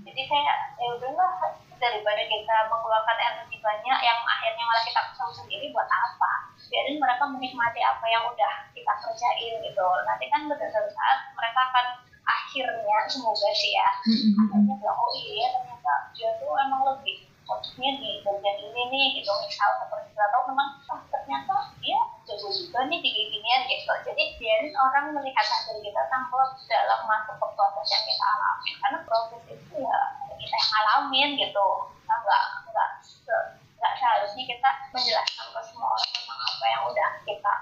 Jadi 0.09 0.23
kayak 0.25 0.57
ya 0.81 0.89
udahlah 0.97 1.33
daripada 1.79 2.23
kita 2.27 2.57
mengeluarkan 2.67 3.19
energi 3.19 3.57
banyak 3.63 3.99
yang 4.03 4.19
akhirnya 4.27 4.65
malah 4.67 4.85
kita 4.85 5.01
kesel 5.11 5.31
sendiri 5.33 5.71
buat 5.71 5.87
apa? 5.87 6.33
Biarin 6.69 7.01
mereka 7.01 7.25
menikmati 7.31 7.81
apa 7.81 8.07
yang 8.11 8.27
udah 8.29 8.53
kita 8.75 8.93
kerjain 9.01 9.55
gitu. 9.63 9.87
Nanti 10.05 10.27
kan 10.29 10.45
pada 10.51 10.67
saat 10.69 11.19
mereka 11.33 11.61
akan 11.73 11.87
akhirnya 12.29 12.99
semoga 13.09 13.51
sih 13.57 13.73
ya 13.73 13.89
akhirnya 14.05 14.75
bilang 14.77 14.99
oh 15.01 15.13
iya 15.17 15.49
ternyata 15.49 16.13
dia 16.13 16.29
tuh 16.37 16.53
emang 16.61 16.85
lebih 16.85 17.25
maksudnya 17.49 17.97
di 17.97 18.21
bagian 18.21 18.57
ini 18.61 18.83
nih 18.93 19.07
gitu. 19.23 19.33
Misal 19.49 19.71
seperti 19.81 20.13
itu. 20.13 20.21
Atau 20.21 20.41
memang 20.51 20.69
oh, 20.93 21.01
ternyata 21.09 21.57
dia 21.81 21.99
jago 22.29 22.49
juga 22.53 22.85
nih 22.91 23.01
di 23.01 23.11
ginian 23.17 23.63
gitu. 23.71 23.93
Jadi 24.05 24.23
biarin 24.37 24.75
orang 24.77 25.17
melihat 25.17 25.47
hasil 25.47 25.81
kita 25.81 26.03
tanpa 26.13 26.53
dalam 26.69 27.01
masuk 27.09 27.37
ke 27.41 27.47
proses 27.57 27.87
yang 27.89 28.05
kita 28.05 28.25
alami. 28.29 28.71
Karena 28.77 28.99
proses 29.09 29.43
itu 29.49 29.75
ya 29.81 29.99
kita 30.79 30.87
yang 30.87 30.87
alamin 30.87 31.31
gitu 31.35 31.67
nggak 32.07 32.45
nggak 32.71 32.89
nggak 33.27 33.93
seharusnya 33.99 34.45
kita 34.47 34.71
menjelaskan 34.95 35.47
ke 35.51 35.61
semua 35.67 35.89
orang 35.91 36.11
tentang 36.15 36.39
apa 36.39 36.65
yang 36.71 36.83
udah 36.87 37.11
kita 37.27 37.55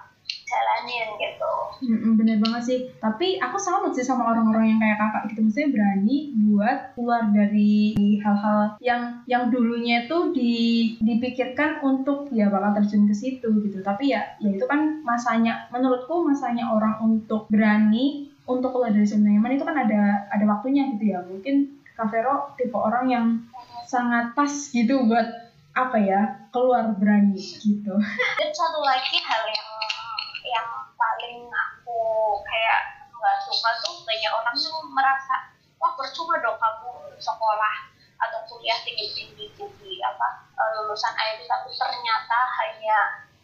jalanin 0.47 1.09
gitu. 1.19 1.53
Mm-mm, 1.91 2.13
bener 2.23 2.39
banget 2.39 2.63
sih. 2.63 2.79
Tapi 3.03 3.43
aku 3.43 3.59
salut 3.59 3.91
sih 3.91 4.07
sama 4.07 4.31
orang-orang 4.31 4.71
yang 4.71 4.79
kayak 4.79 4.99
kakak 5.03 5.23
gitu. 5.35 5.41
Maksudnya 5.43 5.71
berani 5.75 6.17
buat 6.39 6.79
keluar 6.95 7.23
dari 7.35 7.99
hal-hal 8.23 8.79
yang 8.79 9.27
yang 9.27 9.51
dulunya 9.51 10.07
itu 10.07 10.31
di, 10.31 10.55
dipikirkan 11.03 11.83
untuk 11.83 12.31
ya 12.31 12.47
bakal 12.47 12.79
terjun 12.79 13.11
ke 13.11 13.15
situ 13.19 13.49
gitu. 13.67 13.83
Tapi 13.83 14.15
ya 14.15 14.39
ya 14.39 14.55
itu 14.55 14.63
kan 14.71 15.03
masanya 15.03 15.67
menurutku 15.75 16.23
masanya 16.23 16.71
orang 16.71 17.03
untuk 17.03 17.51
berani 17.51 18.31
untuk 18.47 18.71
keluar 18.71 18.95
dari 18.95 19.03
zona 19.03 19.27
nyaman 19.27 19.59
itu 19.59 19.67
kan 19.67 19.75
ada 19.75 20.31
ada 20.31 20.45
waktunya 20.47 20.95
gitu 20.95 21.11
ya. 21.11 21.27
Mungkin 21.27 21.75
Kavero 21.97 22.53
tipe 22.61 22.76
orang 22.76 23.09
yang 23.09 23.26
sangat 23.88 24.37
pas 24.37 24.53
gitu 24.53 25.09
buat 25.09 25.25
apa 25.73 25.97
ya 25.97 26.45
keluar 26.53 26.93
berani 26.93 27.41
gitu. 27.41 27.97
Dan 28.41 28.50
satu 28.53 28.81
lagi 28.85 29.17
hal 29.17 29.43
yang 29.49 29.71
yang 30.45 30.69
paling 30.93 31.49
aku 31.49 32.00
kayak 32.45 33.09
nggak 33.09 33.37
suka 33.49 33.71
tuh 33.81 34.05
banyak 34.05 34.29
orang 34.29 34.57
yang 34.61 34.76
merasa 34.93 35.35
wah 35.81 35.93
percuma 35.97 36.37
dong 36.45 36.61
kamu 36.61 37.17
sekolah 37.17 37.75
atau 38.17 38.41
kuliah 38.49 38.76
tinggi 38.85 39.12
tinggi 39.17 39.49
tinggi 39.57 39.95
apa 40.05 40.53
eh, 40.53 40.71
lulusan 40.81 41.17
IT 41.17 41.49
tapi 41.49 41.73
ternyata 41.73 42.38
hanya 42.61 42.97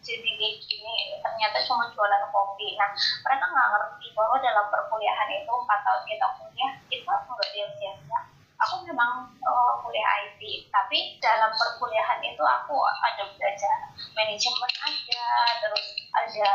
jadi 0.03 0.29
kayak 0.37 0.57
gini 0.61 1.17
ternyata 1.25 1.57
cuma 1.69 1.89
jualan 1.93 2.25
kopi 2.29 2.77
nah 2.77 2.93
mereka 3.25 3.45
nggak 3.49 3.69
ngerti 3.77 4.07
bahwa 4.13 4.37
dalam 4.41 4.67
perkuliahan 4.69 5.29
itu 5.33 5.53
empat 5.53 5.81
tahun 5.85 6.03
kita 6.05 6.27
kuliah 6.41 6.73
kita 6.89 7.13
nggak 7.13 7.49
dia 7.53 7.67
sia-sia 7.77 8.21
aku 8.69 8.87
memang 8.87 9.27
uh, 9.43 9.73
kuliah 9.83 10.07
IT 10.27 10.71
tapi 10.71 11.19
dalam 11.19 11.51
perkuliahan 11.55 12.23
itu 12.23 12.43
aku 12.43 12.77
ada 12.79 13.27
belajar 13.35 13.77
manajemen 14.15 14.71
ada 14.83 15.27
terus 15.63 15.85
ada 16.13 16.53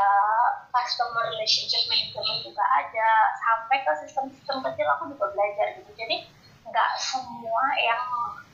customer 0.70 1.34
relationship 1.34 1.82
management 1.90 2.46
juga 2.46 2.64
ada 2.78 3.10
sampai 3.42 3.82
ke 3.82 3.92
sistem-sistem 4.06 4.62
kecil 4.62 4.88
aku 4.94 5.10
juga 5.12 5.34
belajar 5.34 5.74
gitu. 5.74 5.92
Jadi 5.98 6.30
nggak 6.68 6.90
semua 7.02 7.64
yang 7.82 8.04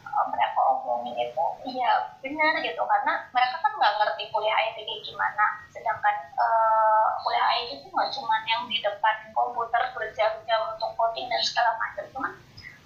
uh, 0.08 0.26
mereka 0.32 0.60
omongin 0.72 1.16
itu 1.20 1.46
iya 1.76 2.16
benar 2.24 2.64
gitu. 2.64 2.80
Karena 2.80 3.28
mereka 3.36 3.56
kan 3.60 3.72
nggak 3.76 3.94
ngerti 4.00 4.24
kuliah 4.32 4.56
IT 4.72 4.78
kayak 4.80 5.04
gimana. 5.04 5.46
Sedangkan 5.76 6.16
uh, 6.40 7.08
kuliah 7.20 7.48
IT 7.60 7.84
itu 7.84 7.88
nggak 7.92 8.12
cuma 8.16 8.36
yang 8.48 8.64
di 8.72 8.80
depan 8.80 9.16
komputer 9.36 9.84
berjam-jam 9.92 10.62
untuk 10.72 10.96
coding 10.96 11.28
dan 11.28 11.42
segala 11.44 11.76
macam. 11.76 12.08
Cuman 12.16 12.32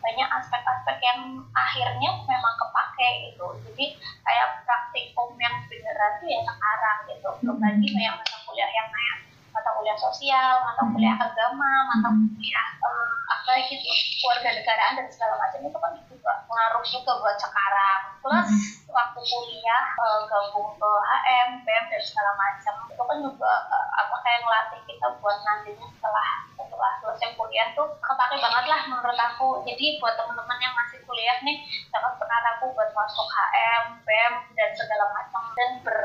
banyak 0.08 0.30
aspek-aspek 0.40 0.98
yang 1.04 1.44
akhirnya 1.52 2.10
memang 2.24 2.56
kepake 2.56 3.10
gitu. 3.28 3.46
Jadi 3.68 3.86
kayak 4.24 4.64
praktikum 4.64 5.36
yang 5.36 5.68
beneran 5.68 6.12
tuh 6.24 6.28
ya 6.32 6.40
sekarang 6.48 6.98
gitu. 7.12 7.30
Belum 7.44 7.60
lagi 7.60 7.88
kayak 7.92 8.16
mata 8.16 8.38
kuliah 8.48 8.72
yang 8.72 8.88
kayak 8.88 9.18
mata 9.52 9.70
kuliah 9.76 9.98
sosial 10.00 10.64
mata 10.64 10.86
kuliah 10.86 11.18
agama 11.18 11.72
mata 11.90 12.10
kuliah 12.14 12.68
um, 12.78 13.10
apa 13.26 13.52
gitu 13.66 13.90
keluarga 14.22 14.54
negaraan 14.54 14.94
dan 15.02 15.08
segala 15.10 15.34
macam 15.34 15.60
itu 15.66 15.78
kan 15.82 15.92
juga 16.06 16.32
pengaruh 16.46 16.86
juga 16.86 17.12
buat 17.20 17.38
sekarang 17.42 17.97
plus 18.22 18.50
waktu 18.90 19.20
kuliah 19.22 19.84
uh, 20.00 20.26
gabung 20.26 20.74
ke 20.74 20.90
HM, 20.90 21.50
BEM 21.62 21.84
dan 21.92 22.02
segala 22.02 22.32
macam 22.34 22.74
itu 22.90 23.04
kan 23.04 23.18
juga 23.22 23.52
uh, 23.70 23.88
apa 23.94 24.16
kayak 24.26 24.40
ngelatih 24.42 24.82
kita 24.90 25.08
buat 25.22 25.38
nantinya 25.46 25.88
setelah 25.94 26.28
setelah 26.58 26.92
selesai 27.02 27.30
kuliah 27.38 27.74
tuh 27.78 27.88
kepake 28.02 28.38
banget 28.42 28.66
lah 28.70 28.82
menurut 28.90 29.20
aku. 29.20 29.62
Jadi 29.66 30.02
buat 30.02 30.18
teman-teman 30.18 30.58
yang 30.62 30.74
masih 30.74 31.00
kuliah 31.06 31.38
nih 31.46 31.62
jangan 31.94 32.14
pernah 32.18 32.38
ragu 32.42 32.70
buat 32.74 32.92
masuk 32.94 33.28
HM, 33.28 33.84
BEM 34.06 34.34
dan 34.58 34.70
segala 34.74 35.06
macam 35.14 35.42
dan 35.58 35.72
ber, 35.82 35.98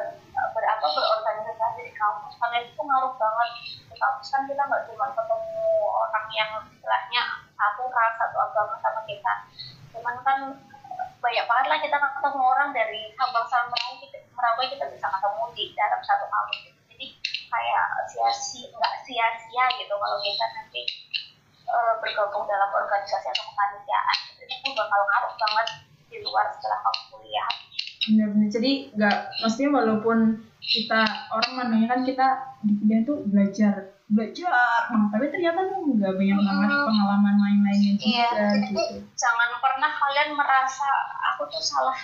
berapa 0.52 0.84
berorganisasi 0.84 1.80
di 1.86 1.92
kampus. 1.92 2.32
Kalian 2.40 2.64
itu 2.68 2.80
ngaruh 2.80 3.14
banget. 3.16 3.50
Di 3.88 3.96
kampus 3.96 4.28
kan 4.32 4.42
kita 4.48 4.62
nggak 4.64 4.82
cuma 4.88 5.06
ketemu 5.12 5.66
orang 5.92 6.26
yang 6.32 6.50
istilahnya 6.66 7.22
satu 7.52 7.84
ras 7.92 8.12
satu 8.18 8.36
agama 8.40 8.74
sama 8.80 9.00
kita. 9.04 9.32
Cuman 9.92 10.16
kan 10.24 10.38
banyak 11.22 11.44
banget 11.46 11.66
lah 11.70 11.78
kita 11.78 11.96
ketemu 12.02 12.42
orang 12.42 12.70
dari 12.74 13.14
Sabang 13.14 13.46
sampai 13.46 13.78
kita, 14.02 14.18
Merauke 14.34 14.74
kita 14.74 14.90
bisa 14.90 15.06
ketemu 15.06 15.42
di 15.54 15.64
dalam 15.78 16.00
satu 16.02 16.26
kampus 16.26 16.58
gitu. 16.66 16.80
jadi 16.90 17.06
kayak 17.46 17.86
sia-sia 18.10 18.66
nggak 18.74 18.94
sia-sia 19.06 19.64
gitu 19.78 19.94
kalau 19.94 20.18
kita 20.18 20.46
nanti 20.58 20.82
uh, 21.70 21.94
bergabung 22.02 22.44
dalam 22.50 22.70
organisasi 22.74 23.26
atau 23.30 23.44
kepanitiaan. 23.54 24.18
Itu 24.42 24.68
bakal 24.74 25.00
ngaruh 25.06 25.34
banget 25.38 25.68
di 26.10 26.16
luar 26.26 26.50
setelah 26.58 26.78
kamu 26.82 27.00
kuliah. 27.14 27.48
Benar-benar 28.02 28.48
jadi 28.50 28.72
nggak 28.98 29.16
maksudnya 29.46 29.70
walaupun 29.70 30.18
kita 30.58 31.02
orang 31.30 31.52
mandangnya 31.54 31.88
kan 31.90 32.00
kita 32.02 32.26
di 32.66 32.72
kuliah 32.82 33.00
tuh 33.06 33.18
belajar 33.30 33.91
belajar 34.12 34.92
nah, 34.92 35.08
tapi 35.08 35.32
ternyata 35.32 35.64
tuh 35.72 35.80
nggak 35.96 36.12
banyak 36.12 36.36
banget 36.36 36.68
pengalaman 36.84 37.34
lain-lainnya 37.40 37.92
juga 37.96 38.04
iya, 38.04 38.28
gitu. 38.60 38.82
jangan 39.16 39.50
pernah 39.56 39.88
kalian 39.88 40.36
merasa 40.36 40.88
aku 41.32 41.48
tuh 41.48 41.64
salah 41.64 41.96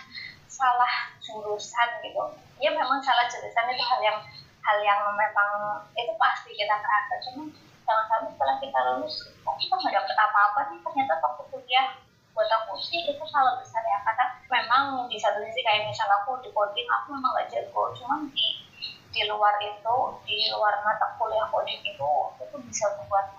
salah 0.48 0.92
jurusan 1.22 1.88
gitu. 2.02 2.24
Ya 2.58 2.74
memang 2.74 2.98
salah 2.98 3.30
jurusan 3.30 3.70
itu 3.70 3.84
hal 3.84 4.00
yang 4.02 4.18
hal 4.64 4.78
yang 4.82 5.00
memang 5.14 5.50
itu 5.94 6.12
pasti 6.18 6.50
kita 6.56 6.74
terasa 6.82 7.14
cuma 7.28 7.46
jangan 7.86 8.04
sampai 8.10 8.28
setelah 8.34 8.56
kita 8.60 8.78
lulus 8.92 9.14
kok 9.30 9.56
kita 9.56 9.74
nggak 9.78 9.94
dapet 9.96 10.16
apa-apa 10.18 10.60
nih 10.74 10.80
ternyata 10.82 11.14
waktu 11.24 11.42
kuliah 11.48 11.86
buat 12.36 12.50
aku 12.52 12.78
sih 12.78 13.02
itu 13.06 13.24
salah 13.26 13.58
besar 13.58 13.82
ya. 13.82 13.98
Karena 14.06 14.24
memang 14.46 15.10
di 15.10 15.18
satu 15.18 15.42
sisi 15.42 15.58
kayak 15.66 15.90
misal 15.90 16.06
aku 16.22 16.38
di 16.38 16.54
coding 16.54 16.86
aku 16.86 17.18
memang 17.18 17.34
gak 17.34 17.50
jago. 17.50 17.90
Cuman 17.98 18.30
di 18.30 18.62
di 19.08 19.22
luar 19.24 19.54
itu 19.64 19.96
di 20.28 20.38
luar 20.52 20.84
mata 20.84 21.16
kuliah 21.16 21.48
coding 21.48 21.80
itu 21.80 22.10
itu 22.38 22.56
bisa 22.68 22.84
membuat 22.96 23.32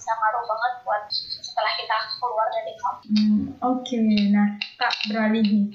bisa 0.00 0.16
ngaruh 0.16 0.44
banget 0.48 0.72
buat 0.82 1.02
setelah 1.44 1.72
kita 1.76 1.96
keluar 2.16 2.46
dari 2.48 2.72
kampus. 2.80 3.04
Hmm, 3.12 3.42
Oke, 3.60 3.92
okay. 3.92 4.32
nah 4.32 4.56
kak 4.80 4.94
beralih 5.12 5.44
nih, 5.44 5.66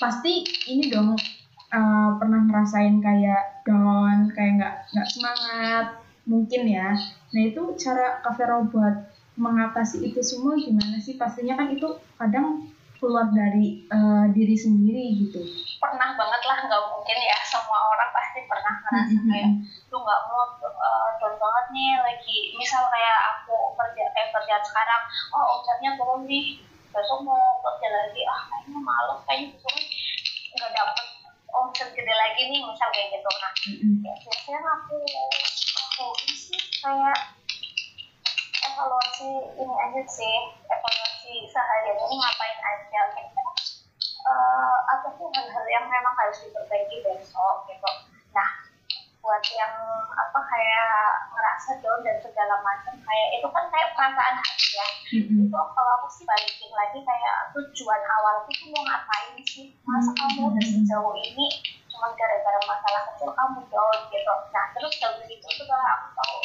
pasti 0.00 0.40
ini 0.72 0.88
dong 0.88 1.20
uh, 1.68 2.10
pernah 2.16 2.40
ngerasain 2.48 2.96
kayak 3.04 3.60
down, 3.68 4.32
kayak 4.32 4.52
nggak 4.56 4.74
nggak 4.88 5.08
semangat, 5.12 5.86
mungkin 6.24 6.62
ya. 6.64 6.96
Nah 7.30 7.42
itu 7.44 7.62
cara 7.76 8.24
Kak 8.24 8.40
Vero 8.40 8.64
buat 8.72 9.12
mengatasi 9.36 10.08
itu 10.08 10.24
semua 10.24 10.56
gimana 10.56 10.96
sih? 10.96 11.20
Pastinya 11.20 11.60
kan 11.60 11.68
itu 11.76 12.00
kadang 12.16 12.72
keluar 12.96 13.28
dari 13.28 13.84
uh, 13.92 14.26
diri 14.32 14.56
sendiri 14.56 15.04
gitu 15.20 15.44
pernah 15.76 16.16
banget 16.16 16.42
lah 16.48 16.58
nggak 16.64 16.84
mungkin 16.90 17.18
ya 17.20 17.35
semua 17.46 17.78
orang 17.94 18.10
pasti 18.10 18.42
pernah 18.50 18.74
ngerasa 18.82 19.14
mm 19.14 19.22
-hmm. 19.22 19.30
kayak 19.30 19.50
lu 19.94 19.96
nggak 20.02 20.20
mau 20.26 20.42
uh, 20.66 21.08
down 21.22 21.34
banget 21.38 21.66
nih 21.70 21.90
lagi 22.02 22.38
misal 22.58 22.82
kayak 22.90 23.18
aku 23.30 23.54
kerja 23.78 24.04
eh 24.10 24.26
kerja 24.34 24.54
sekarang 24.66 25.02
oh 25.30 25.44
omsetnya 25.56 25.94
turun 25.94 26.26
nih 26.26 26.58
besok 26.90 27.22
mau 27.22 27.62
kerja 27.62 27.88
lagi 27.94 28.22
ah 28.26 28.42
kayaknya 28.50 28.80
malu 28.82 29.14
kayaknya 29.24 29.54
besok 29.54 29.74
nggak 30.56 30.72
dapet 30.74 31.06
omset 31.54 31.88
gede 31.94 32.14
lagi 32.14 32.42
nih 32.50 32.60
misal 32.66 32.88
kayak 32.90 33.08
gitu 33.14 33.30
nah 33.38 33.52
mm 33.54 33.74
-hmm. 33.78 33.94
ya, 34.02 34.12
biasanya 34.18 34.60
aku 34.66 34.98
aku 35.78 36.06
sih 36.34 36.60
kayak 36.82 37.18
evaluasi 38.66 39.30
ini 39.54 39.74
aja 39.78 40.02
sih 40.10 40.36
evaluasi 40.66 41.34
seharian 41.48 41.96
ini 41.96 42.14
ngapain 42.18 42.58
aja 42.60 43.00
kayak 43.14 43.45
uh, 44.26 44.78
apa 44.90 45.06
sih 45.14 45.26
hal-hal 45.30 45.66
yang 45.70 45.86
memang 45.86 46.14
harus 46.18 46.42
diperbaiki 46.42 47.06
besok 47.06 47.64
gitu. 47.70 47.90
Nah 48.34 48.66
buat 49.26 49.42
yang 49.58 49.74
apa 50.14 50.38
kayak 50.38 50.94
ngerasa 51.34 51.82
down 51.82 51.98
dan 52.06 52.14
segala 52.22 52.62
macam 52.62 52.94
kayak 52.94 53.28
itu 53.34 53.48
kan 53.50 53.66
kayak 53.74 53.90
perasaan 53.98 54.38
hati 54.38 54.68
ya. 54.70 54.88
Mm-hmm. 55.18 55.50
itu 55.50 55.58
kalau 55.58 55.92
aku 55.98 56.06
sih 56.14 56.22
balikin 56.22 56.70
lagi 56.70 57.02
kayak 57.02 57.34
tujuan 57.54 58.02
awalku 58.06 58.50
tuh 58.54 58.70
mau 58.70 58.86
ngapain 58.86 59.34
sih? 59.42 59.74
Masa 59.82 60.14
kamu 60.14 60.54
udah 60.54 60.64
sejauh 60.66 61.14
ini 61.18 61.46
cuma 61.90 62.12
gara-gara 62.14 62.60
masalah 62.70 63.02
kecil 63.10 63.30
kamu 63.34 63.60
down 63.66 63.98
gitu. 64.14 64.34
Nah 64.54 64.64
terus 64.78 64.94
kalau 65.02 65.18
begitu 65.18 65.46
setelah 65.50 65.90
aku 65.98 66.08
tahu 66.14 66.38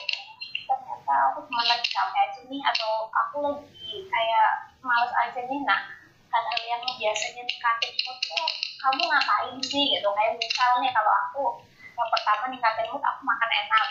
ternyata 0.72 1.14
aku 1.30 1.40
cuma 1.52 1.62
lagi 1.68 1.88
capek 1.92 2.22
aja 2.26 2.42
nih 2.50 2.62
atau 2.66 2.92
aku 3.12 3.38
lagi 3.46 4.10
kayak 4.10 4.50
males 4.82 5.14
aja 5.22 5.42
nih. 5.46 5.62
Nah 5.70 6.01
hal-hal 6.32 6.62
yang 6.64 6.82
biasanya 6.96 7.44
ningkatin 7.44 7.94
mood 8.08 8.20
tuh 8.24 8.48
kamu 8.80 9.02
ngapain 9.04 9.56
sih? 9.62 9.86
Gitu. 9.92 10.08
Kayak 10.08 10.34
misalnya 10.40 10.90
kalau 10.96 11.14
aku 11.28 11.44
yang 11.92 12.10
pertama 12.10 12.44
ningkatin 12.50 12.88
mood 12.90 13.04
aku 13.04 13.22
makan 13.28 13.52
enak 13.52 13.86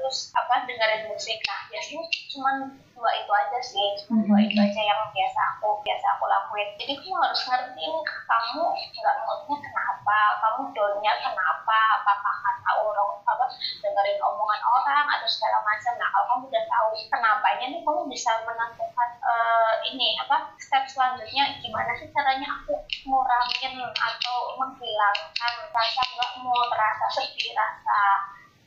terus 0.00 0.32
apa 0.32 0.64
dengerin 0.64 1.12
musik. 1.12 1.36
Nah 1.44 1.68
biasanya 1.68 2.02
cuma 2.32 2.50
dua 2.96 3.10
itu 3.20 3.32
aja 3.36 3.58
sih. 3.60 3.88
Cuma 4.00 4.24
dua 4.24 4.40
itu 4.40 4.56
aja 4.56 4.80
yang 4.80 5.00
biasa 5.12 5.40
aku 5.54 5.76
biasa 5.84 6.16
aku 6.16 6.24
lakuin. 6.24 6.68
Jadi 6.80 6.92
kamu 6.96 7.20
harus 7.20 7.40
ngerti 7.44 7.84
kamu 8.24 8.62
nggak 8.72 9.16
moodnya 9.28 9.56
kenapa 9.60 10.18
kamu 10.40 10.62
downnya 10.72 11.12
kenapa 11.20 11.78
apakah 12.00 12.34
karena 12.40 12.70
orang 12.80 13.08
apa 13.28 13.44
dengerin 13.84 14.18
omongan 14.24 14.60
orang 14.64 15.06
atau 15.20 15.28
segala 15.28 15.60
macam. 15.68 15.92
Nah 16.00 16.08
kalau 16.08 16.26
kamu 16.32 16.44
udah 16.48 16.64
tahu 16.64 16.88
kenapanya 17.12 17.66
nih 17.68 17.80
kamu 17.84 18.00
bisa 18.08 18.30
menentukan 18.48 19.10
uh, 19.20 19.74
ini 19.84 20.16
apa 20.16 20.56
step 20.56 20.88
selanjutnya 20.88 21.60
gimana 21.60 21.92
sih 22.00 22.08
caranya 22.08 22.48
aku 22.48 22.72
ngurangin 23.04 23.84
atau 23.84 24.36
menghilangkan 24.56 25.54
rasa 25.76 26.02
nggak 26.16 26.32
mau 26.40 26.56
rasa 26.72 27.06
sedih 27.20 27.52
rasa 27.52 28.00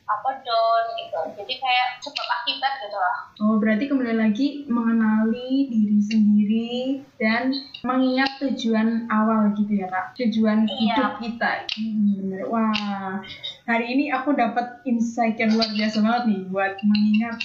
apa 0.04 0.30
down 0.44 0.84
gitu. 1.00 1.20
Jadi 1.42 1.54
kayak 1.60 1.88
sebab 2.04 2.26
akibat 2.42 2.72
gitu 2.84 2.98
lah 3.00 3.24
oh 3.42 3.58
berarti 3.58 3.90
kembali 3.90 4.14
lagi 4.14 4.46
mengenali 4.70 5.66
diri 5.66 5.98
sendiri 5.98 6.78
dan 7.18 7.50
mengingat 7.82 8.38
tujuan 8.38 9.10
awal 9.10 9.50
gitu 9.58 9.74
ya 9.74 9.90
kak? 9.90 10.14
Tujuan 10.14 10.70
iya. 10.70 10.94
hidup 10.94 11.12
kita. 11.18 11.52
Hmm, 11.74 12.14
bener 12.22 12.42
wah. 12.46 13.18
Hari 13.66 13.86
ini 13.90 14.04
aku 14.14 14.36
dapat 14.38 14.84
insight 14.86 15.36
yang 15.40 15.58
luar 15.58 15.70
biasa 15.72 15.96
banget 16.00 16.22
nih 16.30 16.40
buat 16.46 16.74
mengingat 16.86 17.36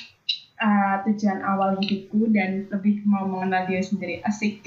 uh, 0.62 0.96
tujuan 1.10 1.40
awal 1.42 1.76
hidupku 1.82 2.30
dan 2.30 2.70
lebih 2.70 3.02
mau 3.10 3.26
mengenal 3.26 3.66
diri 3.66 3.84
sendiri. 3.84 4.16
Asik. 4.22 4.62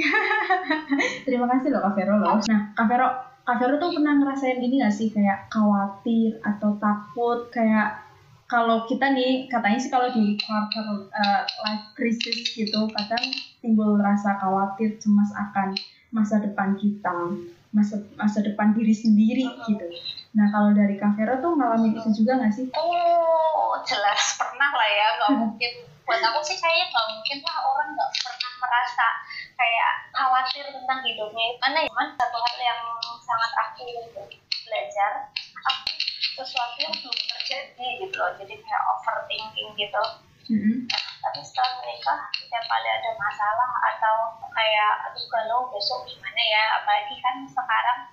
Terima 1.26 1.46
kasih 1.48 1.70
loh 1.70 1.86
kak 1.86 1.94
Vero 1.96 2.18
loh. 2.18 2.42
Nah 2.44 2.74
kak 2.74 2.86
Vero 2.90 3.31
Kak 3.42 3.58
Vero 3.58 3.74
tuh 3.82 3.90
pernah 3.98 4.14
ngerasain 4.22 4.62
ini 4.62 4.78
gak 4.78 4.94
sih 4.94 5.10
kayak 5.10 5.50
khawatir 5.50 6.38
atau 6.46 6.78
takut 6.78 7.50
kayak 7.50 7.98
kalau 8.46 8.86
kita 8.86 9.10
nih 9.10 9.50
katanya 9.50 9.78
sih 9.82 9.90
kalau 9.90 10.14
di 10.14 10.38
quarter 10.38 11.10
uh, 11.10 11.42
life 11.66 11.86
crisis 11.98 12.54
gitu 12.54 12.86
kadang 12.94 13.24
timbul 13.58 13.98
rasa 13.98 14.38
khawatir 14.38 14.94
cemas 15.02 15.34
akan 15.34 15.74
masa 16.14 16.38
depan 16.38 16.78
kita 16.78 17.34
masa 17.72 18.04
masa 18.20 18.44
depan 18.44 18.76
diri 18.76 18.92
sendiri 18.92 19.48
gitu. 19.64 19.86
Nah 20.36 20.46
kalau 20.52 20.70
dari 20.76 21.00
Kak 21.00 21.16
Vero 21.16 21.40
tuh 21.40 21.56
ngalamin 21.56 21.98
itu 21.98 22.22
juga 22.22 22.46
gak 22.46 22.52
sih? 22.52 22.68
Oh 22.76 23.74
jelas 23.82 24.38
pernah 24.38 24.70
lah 24.70 24.88
ya 24.92 25.06
nggak 25.18 25.30
mungkin 25.42 25.72
buat 26.02 26.20
aku 26.22 26.40
sih 26.42 26.58
kayaknya 26.58 26.90
nggak 26.90 27.06
mungkin 27.14 27.38
lah 27.46 27.56
orang 27.62 27.88
nggak 27.94 28.10
pernah 28.18 28.52
merasa 28.58 29.06
kayak 29.54 29.92
khawatir 30.10 30.64
tentang 30.70 31.00
hidupnya. 31.06 31.46
Mana 31.62 31.78
ya 31.86 31.90
man 31.94 32.08
satu 32.18 32.38
hal 32.38 32.56
yang 32.58 32.82
sangat 33.22 33.52
aku 33.62 33.86
belajar 34.66 35.30
aku 35.62 35.92
sesuatu 36.42 36.78
yang 36.82 36.94
belum 36.98 37.18
terjadi 37.38 37.86
gitu 38.02 38.16
loh. 38.18 38.32
Jadi 38.38 38.54
kayak 38.58 38.82
overthinking 38.98 39.70
gitu. 39.78 40.04
Mm-hmm. 40.42 40.90
tapi 41.22 41.38
setelah 41.38 41.78
menikah 41.80 42.18
setiap 42.34 42.66
kali 42.66 42.88
ada 42.90 43.14
masalah 43.14 43.70
atau 43.94 44.42
kayak 44.50 45.06
aduh 45.06 45.22
galau 45.30 45.70
besok 45.70 46.02
gimana 46.02 46.42
ya? 46.42 46.82
Apalagi 46.82 47.14
kan 47.22 47.46
sekarang 47.46 48.11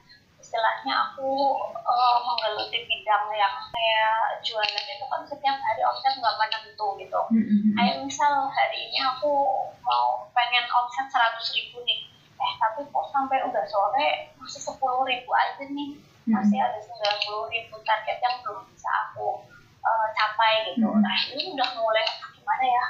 istilahnya 0.49 1.13
aku 1.13 1.29
uh, 1.77 2.17
menggeluti 2.25 2.81
bidang 2.89 3.29
yang 3.37 3.53
kayak 3.69 4.41
jualan 4.41 4.81
itu 4.81 5.05
kan 5.05 5.21
setiap 5.29 5.61
hari 5.61 5.85
omset 5.85 6.17
nggak 6.17 6.37
menentu 6.41 6.97
gitu. 6.97 7.21
Mm-hmm. 7.29 7.77
Kayak 7.77 8.01
misal 8.01 8.49
hari 8.49 8.89
ini 8.89 8.97
aku 8.97 9.29
mau 9.85 10.25
pengen 10.33 10.65
omset 10.73 11.05
seratus 11.13 11.53
ribu 11.53 11.85
nih, 11.85 12.09
eh 12.41 12.53
tapi 12.57 12.81
kok 12.89 13.05
sampai 13.13 13.45
udah 13.45 13.61
sore 13.69 14.33
masih 14.41 14.57
sepuluh 14.57 15.05
ribu 15.05 15.29
aja 15.37 15.69
nih, 15.69 16.01
masih 16.25 16.57
ada 16.57 16.81
sembilan 16.81 17.17
puluh 17.29 17.45
ribu 17.53 17.77
target 17.85 18.17
yang 18.17 18.41
belum 18.41 18.65
bisa 18.73 18.89
aku 19.05 19.45
uh, 19.85 20.07
capai 20.17 20.73
gitu. 20.73 20.89
Mm-hmm. 20.89 21.05
Nah 21.05 21.17
ini 21.29 21.53
udah 21.53 21.69
mulai 21.77 22.09
gimana 22.33 22.65
ya 22.65 22.85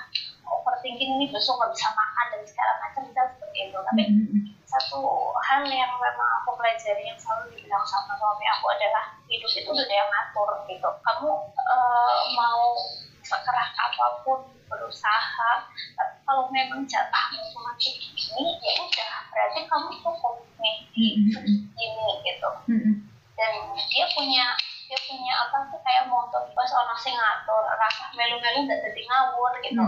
overthinking 0.49 1.21
ini 1.21 1.25
besok 1.29 1.57
nggak 1.62 1.71
bisa 1.77 1.88
makan 1.93 2.25
dan 2.33 2.41
segala 2.45 2.71
macam 2.81 3.01
bisa 3.05 3.21
seperti 3.38 3.57
itu. 3.69 3.77
Tapi 3.77 4.03
mm-hmm 4.09 4.59
satu 4.69 5.01
hal 5.49 5.65
yang 5.65 5.89
memang 5.97 6.29
aku 6.41 6.53
pelajari 6.53 7.09
yang 7.09 7.17
selalu 7.17 7.57
dibilang 7.57 7.81
sama 7.89 8.13
suami 8.21 8.45
aku 8.45 8.69
adalah 8.69 9.17
hidup 9.25 9.49
itu 9.49 9.65
udah 9.65 9.89
yang 9.89 10.09
ngatur 10.13 10.49
gitu. 10.69 10.89
Kamu 11.01 11.29
uh, 11.57 12.21
mau 12.38 12.77
sekeras 13.25 13.73
apa 13.73 14.21
pun 14.21 14.45
berusaha 14.69 15.51
tapi 15.97 16.15
kalau 16.21 16.45
memang 16.53 16.85
jatahmu 16.85 17.41
cuma 17.49 17.73
segini 17.81 18.62
ya 18.62 18.73
udah 18.77 19.13
berarti 19.33 19.59
kamu 19.65 19.89
cukup 20.05 20.45
nih. 20.62 20.77
Di 20.93 21.07
ini 21.73 22.07
gitu. 22.21 22.49
Dan 23.33 23.53
dia 23.89 24.05
punya 24.13 24.53
dia 24.89 24.97
punya 25.06 25.34
apa 25.45 25.69
sih 25.69 25.78
kayak 25.86 26.10
motor 26.10 26.49
pas 26.58 26.71
orang 26.73 26.97
sing 26.97 27.13
ngatur 27.13 27.62
rasa 27.78 28.10
melu-melu 28.17 28.65
udah 28.65 28.80
jadi 28.82 29.02
ngawur 29.06 29.54
gitu. 29.62 29.84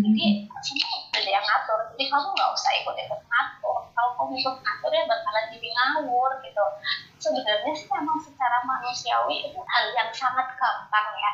Jadi 0.00 0.24
semua 0.64 0.88
udah 1.12 1.32
yang 1.36 1.44
ngatur. 1.44 1.78
Jadi 1.92 2.04
kamu 2.08 2.28
nggak 2.32 2.50
usah 2.56 2.72
ikut-ikut 2.80 3.20
ngatur. 3.20 3.78
Kalau 3.92 4.10
kamu 4.16 4.32
ikut 4.40 4.56
ngatur 4.56 4.90
ya 4.96 5.04
bakalan 5.04 5.44
jadi 5.52 5.68
ngawur 5.76 6.30
gitu. 6.40 6.64
Sebenarnya 7.20 7.72
sih 7.76 7.88
memang 7.92 8.16
secara 8.16 8.64
manusiawi 8.64 9.44
itu 9.44 9.60
hal 9.60 9.84
yang 9.92 10.08
sangat 10.16 10.48
gampang 10.56 11.08
ya. 11.20 11.32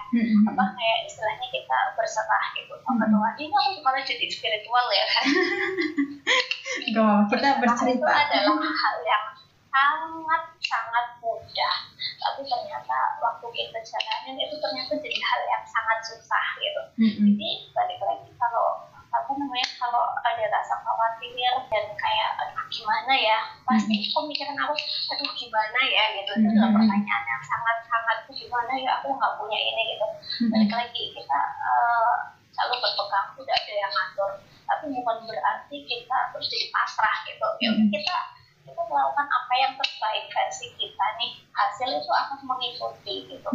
Apa 0.51 0.65
kayak 0.75 0.99
istilahnya 1.07 1.47
kita 1.47 1.79
berserah 1.95 2.45
gitu. 2.59 2.75
Sama 2.83 3.07
Tuhan 3.07 3.35
ini 3.39 3.55
aku 3.55 3.81
malah 3.87 4.03
jadi 4.03 4.27
spiritual 4.27 4.87
ya. 4.91 5.07
Kan 6.73 6.91
Gak, 6.91 7.39
kita 7.39 7.49
bercerita 7.63 7.95
itu 7.95 8.07
adalah 8.09 8.59
hal 8.59 8.97
yang 9.07 9.25
sangat 9.73 10.43
sangat 10.59 11.07
mudah 11.21 11.75
tapi 12.23 12.41
ternyata 12.47 12.99
waktu 13.19 13.47
kita 13.51 13.79
jalanin 13.83 14.39
itu 14.39 14.55
ternyata 14.63 14.95
jadi 14.95 15.19
hal 15.19 15.41
yang 15.51 15.65
sangat 15.67 15.99
susah 16.07 16.47
gitu. 16.63 16.83
Mm-hmm. 17.03 17.25
jadi 17.35 17.51
balik 17.75 18.01
lagi 18.01 18.31
kalau 18.39 18.87
apa 19.13 19.29
namanya 19.37 19.69
kalau 19.77 20.17
ada 20.25 20.45
rasa 20.49 20.81
khawatir 20.81 21.37
dan 21.69 21.85
kayak 21.99 22.31
aduh 22.41 22.65
gimana 22.71 23.13
ya? 23.13 23.39
Pasti 23.67 23.95
mm-hmm. 23.99 24.15
pemikiran 24.15 24.57
aku 24.57 24.75
aduh 25.13 25.33
gimana 25.35 25.81
ya? 25.85 26.05
Gitu. 26.17 26.31
Itu 26.31 26.39
mm-hmm. 26.39 26.55
adalah 26.57 26.71
pertanyaan 26.79 27.25
yang 27.27 27.43
sangat 27.45 27.77
sangat 27.91 28.19
gimana 28.31 28.73
ya? 28.79 28.91
Aku 29.03 29.07
nggak 29.13 29.35
punya 29.37 29.59
ini 29.59 29.83
gitu. 29.99 30.07
Balik 30.49 30.73
lagi 30.73 31.03
kita 31.13 31.41
uh, 31.61 32.15
selalu 32.55 32.75
berpegang 32.81 33.29
tidak 33.37 33.57
ada 33.59 33.75
yang 33.75 33.93
ngatur. 33.93 34.31
Tapi 34.63 34.85
bukan 34.95 35.17
berarti 35.29 35.77
kita 35.85 36.19
terus 36.33 36.47
jadi 36.49 36.67
pasrah 36.73 37.17
gitu. 37.29 37.49
Ya 37.61 37.71
kita 37.77 38.17
apa 39.53 39.69
yang 39.69 39.77
terbaik 39.77 40.25
versi 40.33 40.73
kita 40.81 41.07
nih 41.21 41.37
hasil 41.53 41.85
itu 41.93 42.09
akan 42.09 42.41
mengikuti 42.41 43.29
gitu. 43.29 43.51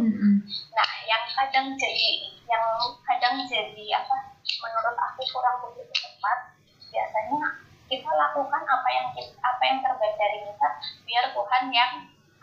Nah 0.70 0.90
yang 1.10 1.26
kadang 1.34 1.74
jadi 1.74 2.38
yang 2.46 2.62
kadang 3.02 3.42
jadi 3.50 3.98
apa 3.98 4.38
menurut 4.62 4.94
aku 4.94 5.26
kurang 5.26 5.58
begitu 5.58 5.90
tepat 5.90 6.54
biasanya 6.94 7.66
kita 7.90 8.10
lakukan 8.14 8.62
apa 8.62 8.88
yang 8.94 9.10
kita, 9.10 9.34
apa 9.42 9.62
yang 9.66 9.78
terbaik 9.82 10.14
dari 10.14 10.38
kita 10.46 10.68
biar 11.02 11.24
Tuhan 11.34 11.62
yang 11.74 11.92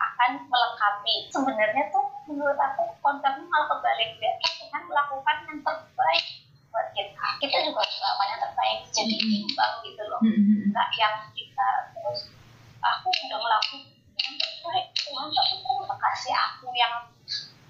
akan 0.03 0.31
melengkapi. 0.51 1.31
Sebenarnya 1.31 1.83
tuh 1.95 2.11
menurut 2.27 2.59
aku 2.59 2.91
konsepnya 2.99 3.39
malah 3.47 3.71
kebalik. 3.71 4.19
Biar 4.19 4.35
Tuhan 4.43 4.83
melakukan 4.83 5.35
yang 5.47 5.59
terbaik 5.63 6.25
buat 6.75 6.87
kita. 6.91 7.27
Kita 7.39 7.57
juga 7.71 7.87
harus 7.87 7.97
melakukan 8.03 8.27
yang 8.27 8.41
terbaik 8.51 8.79
jadi 8.91 9.15
imbang 9.15 9.73
gitu 9.87 10.03
loh. 10.11 10.19
Nggak 10.75 10.89
yang 10.99 11.15
kita 11.31 11.67
terus 11.95 12.35
aku 12.85 13.07
udah 13.09 13.39
ngelakuin 13.41 13.83
yang 14.15 14.35
terbaik 14.37 14.85
Tuhan 14.93 15.27
tapi 15.33 15.53
kok 15.65 15.97
kasih 15.97 16.33
aku 16.33 16.67
yang 16.77 16.93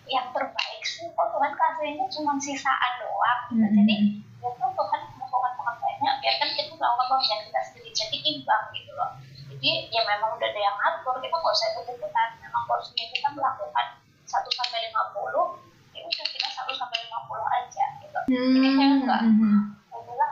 yang 0.05 0.27
terbaik. 0.35 0.81
Sih 0.85 1.07
kok 1.09 1.27
Tuhan 1.31 1.51
kasihnya 1.55 2.05
cuma 2.11 2.33
sisaan 2.37 2.91
doang. 3.01 3.39
Gitu. 3.49 3.67
jadi 3.81 3.95
ya 4.43 4.49
kan 4.53 4.69
Tuhan 4.75 4.99
melakukan 5.17 5.75
banyak 5.81 6.13
biarkan 6.21 6.49
kita 6.53 6.71
melakukan 6.77 7.05
pekerjaan 7.09 7.41
kita 7.49 7.59
sendiri. 7.65 7.89
Jadi 7.95 8.17
imbang 8.21 8.63
gitu 8.75 8.91
loh. 8.93 9.09
Jadi 9.49 9.71
ya 9.89 10.01
memang 10.03 10.35
udah 10.35 10.47
ada 10.51 10.61
yang 10.61 10.75
ngatur 10.77 11.15
kita 11.23 11.35
nggak 11.35 11.55
usah 11.55 11.67
ikut 11.73 11.85
ikutan 11.95 12.29
memang 12.43 12.63
porsinya 12.69 13.05
kita 13.09 13.27
melakukan 13.33 13.85
satu 14.25 14.49
sampai 14.51 14.89
lima 14.89 15.03
puluh 15.15 15.57
ya 15.95 16.01
udah 16.03 16.25
kita 16.27 16.47
satu 16.53 16.71
sampai 16.75 16.97
lima 17.07 17.19
puluh 17.25 17.47
aja 17.47 17.85
gitu. 18.03 18.19
Jadi 18.29 18.69
saya 18.77 18.89
enggak 18.99 19.21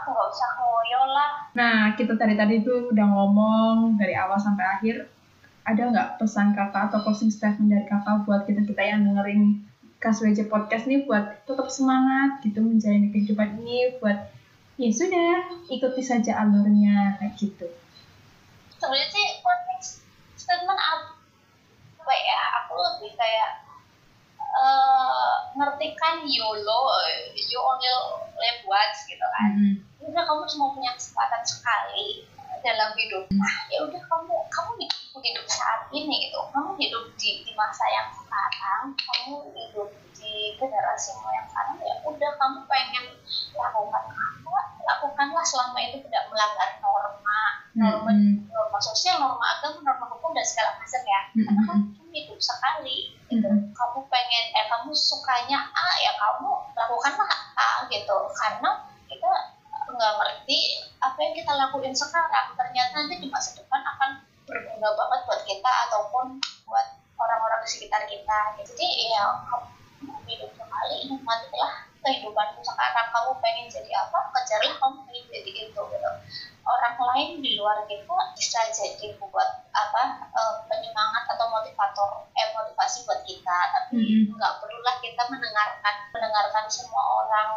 udahlah 0.03 0.11
nggak 0.19 0.29
usah 0.35 0.49
ngoyo 0.59 1.01
lah 1.15 1.31
Nah, 1.53 1.93
kita 1.93 2.17
tadi 2.17 2.33
tadi 2.33 2.65
tuh 2.65 2.89
udah 2.91 3.07
ngomong 3.13 3.95
dari 3.95 4.17
awal 4.17 4.41
sampai 4.41 4.65
akhir. 4.65 4.95
Ada 5.63 5.93
nggak 5.95 6.09
pesan 6.19 6.51
kakak 6.57 6.91
atau 6.91 6.99
closing 7.07 7.31
statement 7.31 7.71
dari 7.71 7.85
kakak 7.87 8.27
buat 8.27 8.43
kita 8.43 8.67
kita 8.67 8.83
yang 8.83 9.07
dengerin 9.07 9.63
KSWJ 10.03 10.51
podcast 10.51 10.83
nih 10.91 11.07
buat 11.07 11.47
tetap 11.47 11.71
semangat 11.71 12.43
gitu 12.43 12.59
menjalani 12.59 13.07
kehidupan 13.15 13.63
ini 13.63 13.95
buat 14.03 14.27
ya 14.75 14.91
sudah 14.91 15.63
ikuti 15.71 16.03
saja 16.03 16.43
alurnya 16.43 17.15
kayak 17.23 17.39
gitu. 17.39 17.71
sebenarnya 18.75 19.07
sih 19.15 19.39
konteks 19.39 20.03
statement 20.35 20.75
apa 20.75 22.13
ya 22.19 22.41
aku 22.59 22.75
lebih 22.75 23.15
kayak 23.15 23.63
eh 24.43 25.33
ngertikan 25.55 26.27
YOLO 26.27 26.79
you 27.39 27.59
only 27.63 27.87
live 28.35 28.61
once 28.67 29.07
gitu 29.07 29.23
kan 29.23 29.55
Mm-hmm. 29.55 29.92
Udah 30.13 30.23
kamu 30.29 30.43
cuma 30.45 30.65
punya 30.77 30.91
kesempatan 30.93 31.41
sekali 31.41 32.29
dalam 32.61 32.93
hidup. 32.93 33.25
Nah 33.33 33.55
ya 33.73 33.81
udah 33.81 33.97
kamu 33.97 34.35
kamu 34.53 34.71
hidup 34.85 35.19
hidup 35.25 35.45
saat 35.49 35.89
ini 35.89 36.29
gitu. 36.29 36.39
Kamu 36.53 36.77
hidup 36.77 37.03
di, 37.17 37.41
di 37.41 37.51
masa 37.57 37.81
yang 37.89 38.07
sekarang 38.13 38.93
kamu 38.93 39.35
hidup 39.57 39.89
di 40.13 40.53
generasimu 40.61 41.25
yang 41.33 41.49
sekarang 41.49 41.81
ya 41.81 41.95
udah 42.05 42.31
kamu 42.37 42.59
pengen 42.69 43.05
lakukan 43.57 44.03
apa? 44.13 44.61
Lakukanlah 44.85 45.43
selama 45.43 45.81
itu 45.81 45.97
tidak 46.05 46.29
melanggar 46.29 46.69
norma. 46.77 47.41
Norma 47.73 48.13
norma 48.53 48.79
sosial 48.85 49.17
norma 49.17 49.41
agama 49.57 49.81
norma 49.81 50.05
hukum 50.13 50.37
dan 50.37 50.45
segala 50.45 50.77
macam 50.77 51.01
ya. 51.01 51.21
Karena 51.33 51.61
Mm-mm. 51.65 51.81
kamu 51.97 52.13
hidup 52.13 52.37
sekali 52.37 53.17
gitu. 53.33 53.49
Kamu 53.49 53.99
pengen 54.13 54.45
eh 54.53 54.65
kamu 54.69 54.93
sukanya 54.93 55.73
A 55.73 55.87
ya 56.05 56.13
kamu 56.21 56.53
lakukanlah 56.77 57.33
A 57.57 57.89
gitu. 57.89 58.17
Karena 58.37 58.85
kita 59.09 59.52
nggak 59.93 60.13
ngerti 60.19 60.59
apa 60.99 61.17
yang 61.21 61.33
kita 61.37 61.51
lakuin 61.53 61.93
sekarang. 61.93 62.47
Ternyata 62.57 62.93
nanti 62.97 63.15
di 63.21 63.27
masa 63.29 63.53
depan 63.55 63.81
akan 63.81 64.09
berguna 64.43 64.89
banget 64.91 65.19
buat 65.23 65.41
kita 65.45 65.71
ataupun 65.87 66.25
buat 66.67 66.87
orang-orang 67.15 67.61
di 67.63 67.69
sekitar 67.69 68.03
kita. 68.09 68.37
Gitu. 68.59 68.73
jadi 68.73 68.87
ya 69.13 69.23
kamu 69.47 69.69
hidup 70.27 70.51
sekali 70.51 70.95
nikmatilah 71.07 71.73
kehidupanmu 72.03 72.61
sekarang. 72.65 73.07
Kamu 73.13 73.31
pengen 73.39 73.65
jadi 73.71 73.91
apa 73.95 74.19
kejarlah 74.33 74.75
kamu 74.75 74.97
pengen 75.07 75.23
jadi 75.31 75.51
itu 75.69 75.81
gitu. 75.81 76.11
Orang 76.63 76.95
lain 76.95 77.43
di 77.43 77.59
luar 77.59 77.83
kita 77.87 78.17
bisa 78.35 78.59
jadi 78.71 79.15
buat 79.19 79.49
apa 79.71 80.01
eh, 80.31 80.53
penyemangat 80.67 81.23
atau 81.31 81.47
motivator 81.51 82.27
eh 82.33 82.49
motivasi 82.51 83.03
buat 83.07 83.21
kita. 83.23 83.57
Tapi 83.77 83.95
Mhm. 83.99 84.35
nggak 84.35 84.53
perlulah 84.59 84.95
kita 84.99 85.23
mendengarkan 85.29 85.95
mendengarkan 86.11 86.65
semua 86.67 87.03
orang 87.23 87.49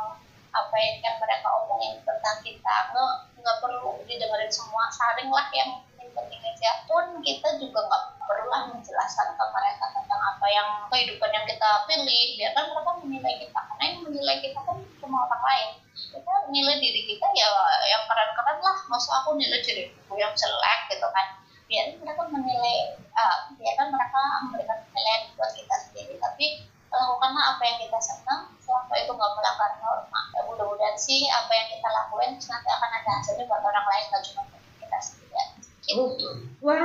apa 0.56 0.76
yang 0.80 0.96
yang 1.04 1.16
mereka 1.20 1.48
omongin 1.64 2.00
tentang 2.00 2.36
kita. 2.40 2.76
Nggak 2.92 3.14
nggak 3.36 3.56
perlu 3.60 4.00
didengerin 4.08 4.52
semua. 4.52 4.88
Saring 4.88 5.28
lah 5.28 5.46
yang 5.52 5.84
penting 5.96 6.40
aja. 6.40 6.70
Pun 6.88 7.20
kita 7.20 7.60
juga 7.60 7.84
nggak 7.84 8.02
perlulah 8.24 8.72
menjelaskan 8.72 9.36
ke 9.36 9.44
mereka 9.52 9.84
tentang 9.92 10.20
apa 10.20 10.46
yang 10.48 10.68
kehidupan 10.88 11.30
yang 11.30 11.44
kita 11.44 11.68
pilih. 11.84 12.24
Biarkan 12.40 12.64
mereka 12.72 12.90
menilai 13.04 13.34
kita. 13.44 13.60
Karena 13.60 13.84
yang 13.84 13.98
menilai 14.08 14.36
kita 14.40 14.58
kan 14.64 14.76
cuma 15.04 15.16
orang 15.28 15.42
lain. 15.44 15.68
Kita 15.96 16.32
nilai 16.48 16.76
diri 16.80 17.02
kita 17.04 17.26
ya 17.36 17.48
yang 17.92 18.04
keren-keren 18.08 18.58
lah. 18.64 18.78
Masa 18.88 19.10
aku 19.22 19.36
nilai 19.36 19.60
diriku 19.60 20.16
yang 20.16 20.32
jelek 20.32 20.80
gitu 20.90 21.08
kan. 21.12 21.26
Biar 21.66 21.92
mereka 21.98 22.22
menilai 22.30 22.94
uh, 23.16 23.36
biarkan 23.56 23.88
mereka 23.90 24.22
memberikan 24.46 24.78
penilaian 24.86 25.22
buat 25.34 25.50
kita 25.56 25.74
sendiri 25.88 26.14
tapi 26.20 26.62
lakukanlah 26.92 27.44
apa 27.56 27.62
yang 27.64 27.78
kita 27.82 27.98
senang 28.00 28.40
selama 28.62 28.94
itu 28.96 29.12
nggak 29.12 29.32
melanggar 29.36 29.70
norma 29.82 30.20
ya 30.32 30.40
mudah-mudahan 30.48 30.95
sih 31.06 31.20
apa 31.24 31.48
yang 31.48 31.68
kita 31.70 31.88
lakuin 31.88 32.30
nanti 32.34 32.68
akan 32.68 32.90
ada 32.92 33.10
hasilnya 33.14 33.44
buat 33.44 33.62
orang 33.62 33.86
lain 33.86 34.04
nggak 34.06 34.22
cuma 34.24 34.42
buat 34.44 34.62
kita 34.76 34.98
sendiri 35.00 35.42
gitu 35.80 36.28
Wow, 36.58 36.82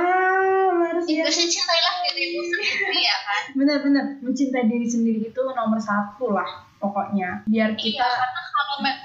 luar 0.78 0.94
itu 1.02 1.10
biasa. 1.18 1.34
sih 1.34 1.48
cintailah 1.50 1.94
dirimu 2.04 2.40
sendiri 2.44 2.98
ya 3.02 3.16
kan 3.20 3.42
Bener-bener 3.52 4.04
mencintai 4.20 4.64
diri 4.64 4.86
sendiri 4.86 5.20
itu 5.24 5.40
nomor 5.42 5.76
satu 5.76 6.30
lah 6.30 6.46
pokoknya. 6.76 7.42
Biar 7.44 7.70
iya 7.70 7.82
kita 7.98 8.06
karena 8.06 8.40
kalau 8.48 8.76
me- 8.78 9.02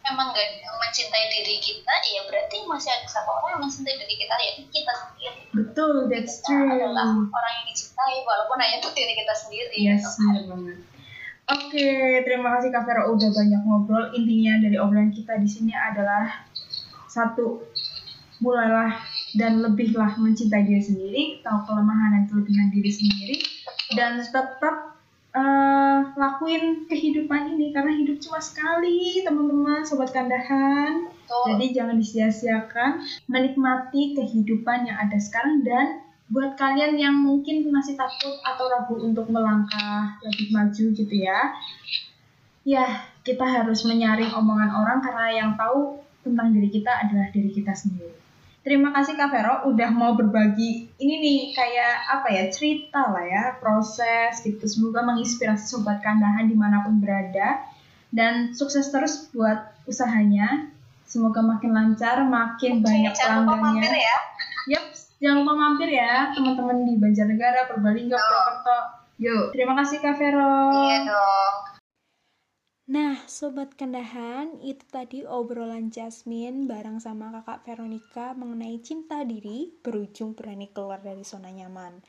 memang 0.00 0.30
nggak 0.30 0.46
mencintai 0.78 1.26
diri 1.28 1.58
kita 1.58 1.94
ya 2.04 2.20
berarti 2.24 2.56
masih 2.64 2.90
ada 2.90 3.08
satu 3.08 3.30
orang 3.32 3.50
yang 3.52 3.62
mencintai 3.62 3.94
diri 3.96 4.14
kita 4.16 4.34
yaitu 4.38 4.62
kita 4.68 4.92
sendiri 4.92 5.40
betul, 5.50 5.92
that's 6.06 6.38
kita 6.38 6.46
true. 6.48 6.70
adalah 6.70 7.06
orang 7.10 7.52
yang 7.56 7.66
dicintai 7.66 8.16
walaupun 8.22 8.56
hanya 8.56 8.76
untuk 8.78 8.92
diri 8.92 9.12
kita 9.12 9.34
sendiri 9.36 9.74
Yes, 9.76 10.02
gitu 10.02 10.08
kan. 10.08 10.22
benar 10.28 10.44
banget. 10.48 10.78
Oke, 11.50 12.22
terima 12.22 12.54
kasih 12.54 12.70
Kak 12.70 12.86
Vera 12.86 13.10
udah 13.10 13.30
banyak 13.34 13.60
ngobrol. 13.66 14.14
Intinya 14.14 14.62
dari 14.62 14.76
obrolan 14.78 15.10
kita 15.10 15.42
di 15.42 15.48
sini 15.50 15.74
adalah 15.74 16.46
satu, 17.10 17.66
mulailah 18.38 18.94
dan 19.34 19.58
lebihlah 19.58 20.14
mencintai 20.22 20.62
diri 20.62 20.82
sendiri, 20.82 21.22
tahu 21.42 21.58
kelemahan 21.66 22.10
dan 22.14 22.22
kelebihan 22.30 22.68
diri 22.70 22.92
sendiri, 22.94 23.36
dan 23.98 24.22
tetap 24.22 24.94
eh, 25.32 25.98
lakuin 26.14 26.86
kehidupan 26.86 27.58
ini 27.58 27.74
karena 27.74 27.90
hidup 27.96 28.22
cuma 28.22 28.38
sekali, 28.38 29.26
teman-teman, 29.26 29.82
sobat 29.82 30.14
kandahan. 30.14 31.10
Betul. 31.10 31.42
Jadi 31.56 31.66
jangan 31.74 31.96
disia-siakan, 31.98 32.90
menikmati 33.26 34.14
kehidupan 34.14 34.86
yang 34.86 34.98
ada 35.00 35.18
sekarang 35.18 35.64
dan 35.64 36.01
buat 36.32 36.56
kalian 36.56 36.96
yang 36.96 37.12
mungkin 37.20 37.68
masih 37.68 37.92
takut 37.92 38.40
atau 38.40 38.64
ragu 38.72 38.96
untuk 39.04 39.28
melangkah 39.28 40.16
lebih 40.24 40.48
maju 40.48 40.84
gitu 40.96 41.14
ya. 41.14 41.52
Ya, 42.64 43.04
kita 43.20 43.44
harus 43.44 43.84
menyaring 43.84 44.32
omongan 44.32 44.72
orang 44.72 44.98
karena 45.04 45.26
yang 45.28 45.50
tahu 45.60 46.00
tentang 46.24 46.56
diri 46.56 46.72
kita 46.72 46.88
adalah 47.04 47.28
diri 47.28 47.52
kita 47.52 47.76
sendiri. 47.76 48.16
Terima 48.62 48.94
kasih 48.94 49.18
Kak 49.18 49.34
Vero 49.34 49.54
udah 49.74 49.90
mau 49.90 50.14
berbagi 50.14 50.86
ini 51.02 51.14
nih 51.18 51.38
kayak 51.50 51.94
apa 52.14 52.28
ya 52.30 52.44
cerita 52.46 53.10
lah 53.10 53.26
ya 53.26 53.44
proses 53.58 54.38
gitu. 54.46 54.62
Semoga 54.70 55.02
menginspirasi 55.02 55.66
sobat 55.66 55.98
kandahan 55.98 56.46
di 56.46 56.54
mana 56.54 56.86
pun 56.86 57.02
berada 57.02 57.58
dan 58.14 58.54
sukses 58.54 58.86
terus 58.94 59.28
buat 59.34 59.74
usahanya. 59.90 60.70
Semoga 61.02 61.42
makin 61.42 61.74
lancar, 61.74 62.22
makin 62.24 62.80
banyak 62.80 63.12
lupa 63.12 63.52
mampir 63.58 63.82
pelanggannya. 63.82 63.98
ya 63.98 64.18
Yap, 64.78 64.84
jangan 65.22 65.46
lupa 65.46 65.54
mampir 65.54 65.94
ya 65.94 66.34
teman-teman 66.34 66.82
di 66.82 66.98
Banjarnegara, 66.98 67.70
Purbalingga, 67.70 68.18
Purwokerto. 68.18 68.78
Yuk, 69.22 69.54
terima 69.54 69.78
kasih 69.78 70.02
Kak 70.02 70.18
Vero. 70.18 70.74
iya 70.82 71.06
dong 71.06 71.54
Nah, 72.92 73.14
Sobat 73.30 73.78
Kandahan, 73.78 74.58
itu 74.58 74.82
tadi 74.90 75.22
obrolan 75.22 75.94
Jasmine 75.94 76.66
bareng 76.66 76.98
sama 76.98 77.30
kakak 77.30 77.62
Veronica 77.62 78.34
mengenai 78.34 78.82
cinta 78.82 79.22
diri 79.22 79.70
berujung 79.80 80.34
berani 80.34 80.66
keluar 80.68 80.98
dari 80.98 81.22
zona 81.22 81.48
nyaman. 81.54 82.02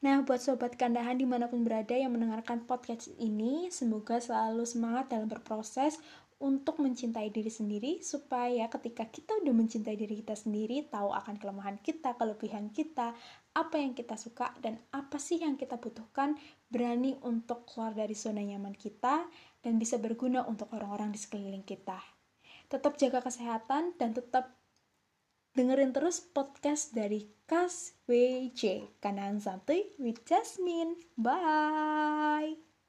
Nah, 0.00 0.22
buat 0.24 0.40
Sobat 0.40 0.78
Kandahan 0.80 1.20
di 1.20 1.28
mana 1.28 1.50
pun 1.50 1.60
berada 1.60 1.92
yang 1.92 2.16
mendengarkan 2.16 2.64
podcast 2.64 3.12
ini, 3.20 3.68
semoga 3.68 4.16
selalu 4.16 4.64
semangat 4.64 5.12
dalam 5.12 5.28
berproses 5.28 6.00
untuk 6.40 6.80
mencintai 6.80 7.28
diri 7.28 7.52
sendiri 7.52 8.00
supaya 8.00 8.64
ketika 8.72 9.04
kita 9.12 9.36
udah 9.44 9.52
mencintai 9.52 9.92
diri 9.92 10.24
kita 10.24 10.32
sendiri, 10.32 10.88
tahu 10.88 11.12
akan 11.12 11.36
kelemahan 11.36 11.76
kita, 11.84 12.16
kelebihan 12.16 12.72
kita, 12.72 13.12
apa 13.52 13.76
yang 13.76 13.92
kita 13.92 14.16
suka, 14.16 14.56
dan 14.64 14.80
apa 14.88 15.20
sih 15.20 15.44
yang 15.44 15.60
kita 15.60 15.76
butuhkan, 15.76 16.40
berani 16.72 17.20
untuk 17.28 17.68
keluar 17.68 17.92
dari 17.92 18.16
zona 18.16 18.40
nyaman 18.40 18.72
kita, 18.72 19.28
dan 19.60 19.76
bisa 19.76 20.00
berguna 20.00 20.48
untuk 20.48 20.72
orang-orang 20.72 21.12
di 21.12 21.20
sekeliling 21.20 21.64
kita. 21.64 22.00
tetap 22.70 22.94
jaga 23.02 23.18
kesehatan 23.18 23.98
dan 23.98 24.14
tetap 24.14 24.54
dengerin 25.58 25.90
terus 25.90 26.22
podcast 26.22 26.94
dari 26.94 27.26
Kas 27.50 27.98
WC 28.06 28.94
Kanan 29.02 29.42
Santuy 29.42 29.90
with 29.98 30.22
Jasmine. 30.22 30.94
Bye. 31.18 32.69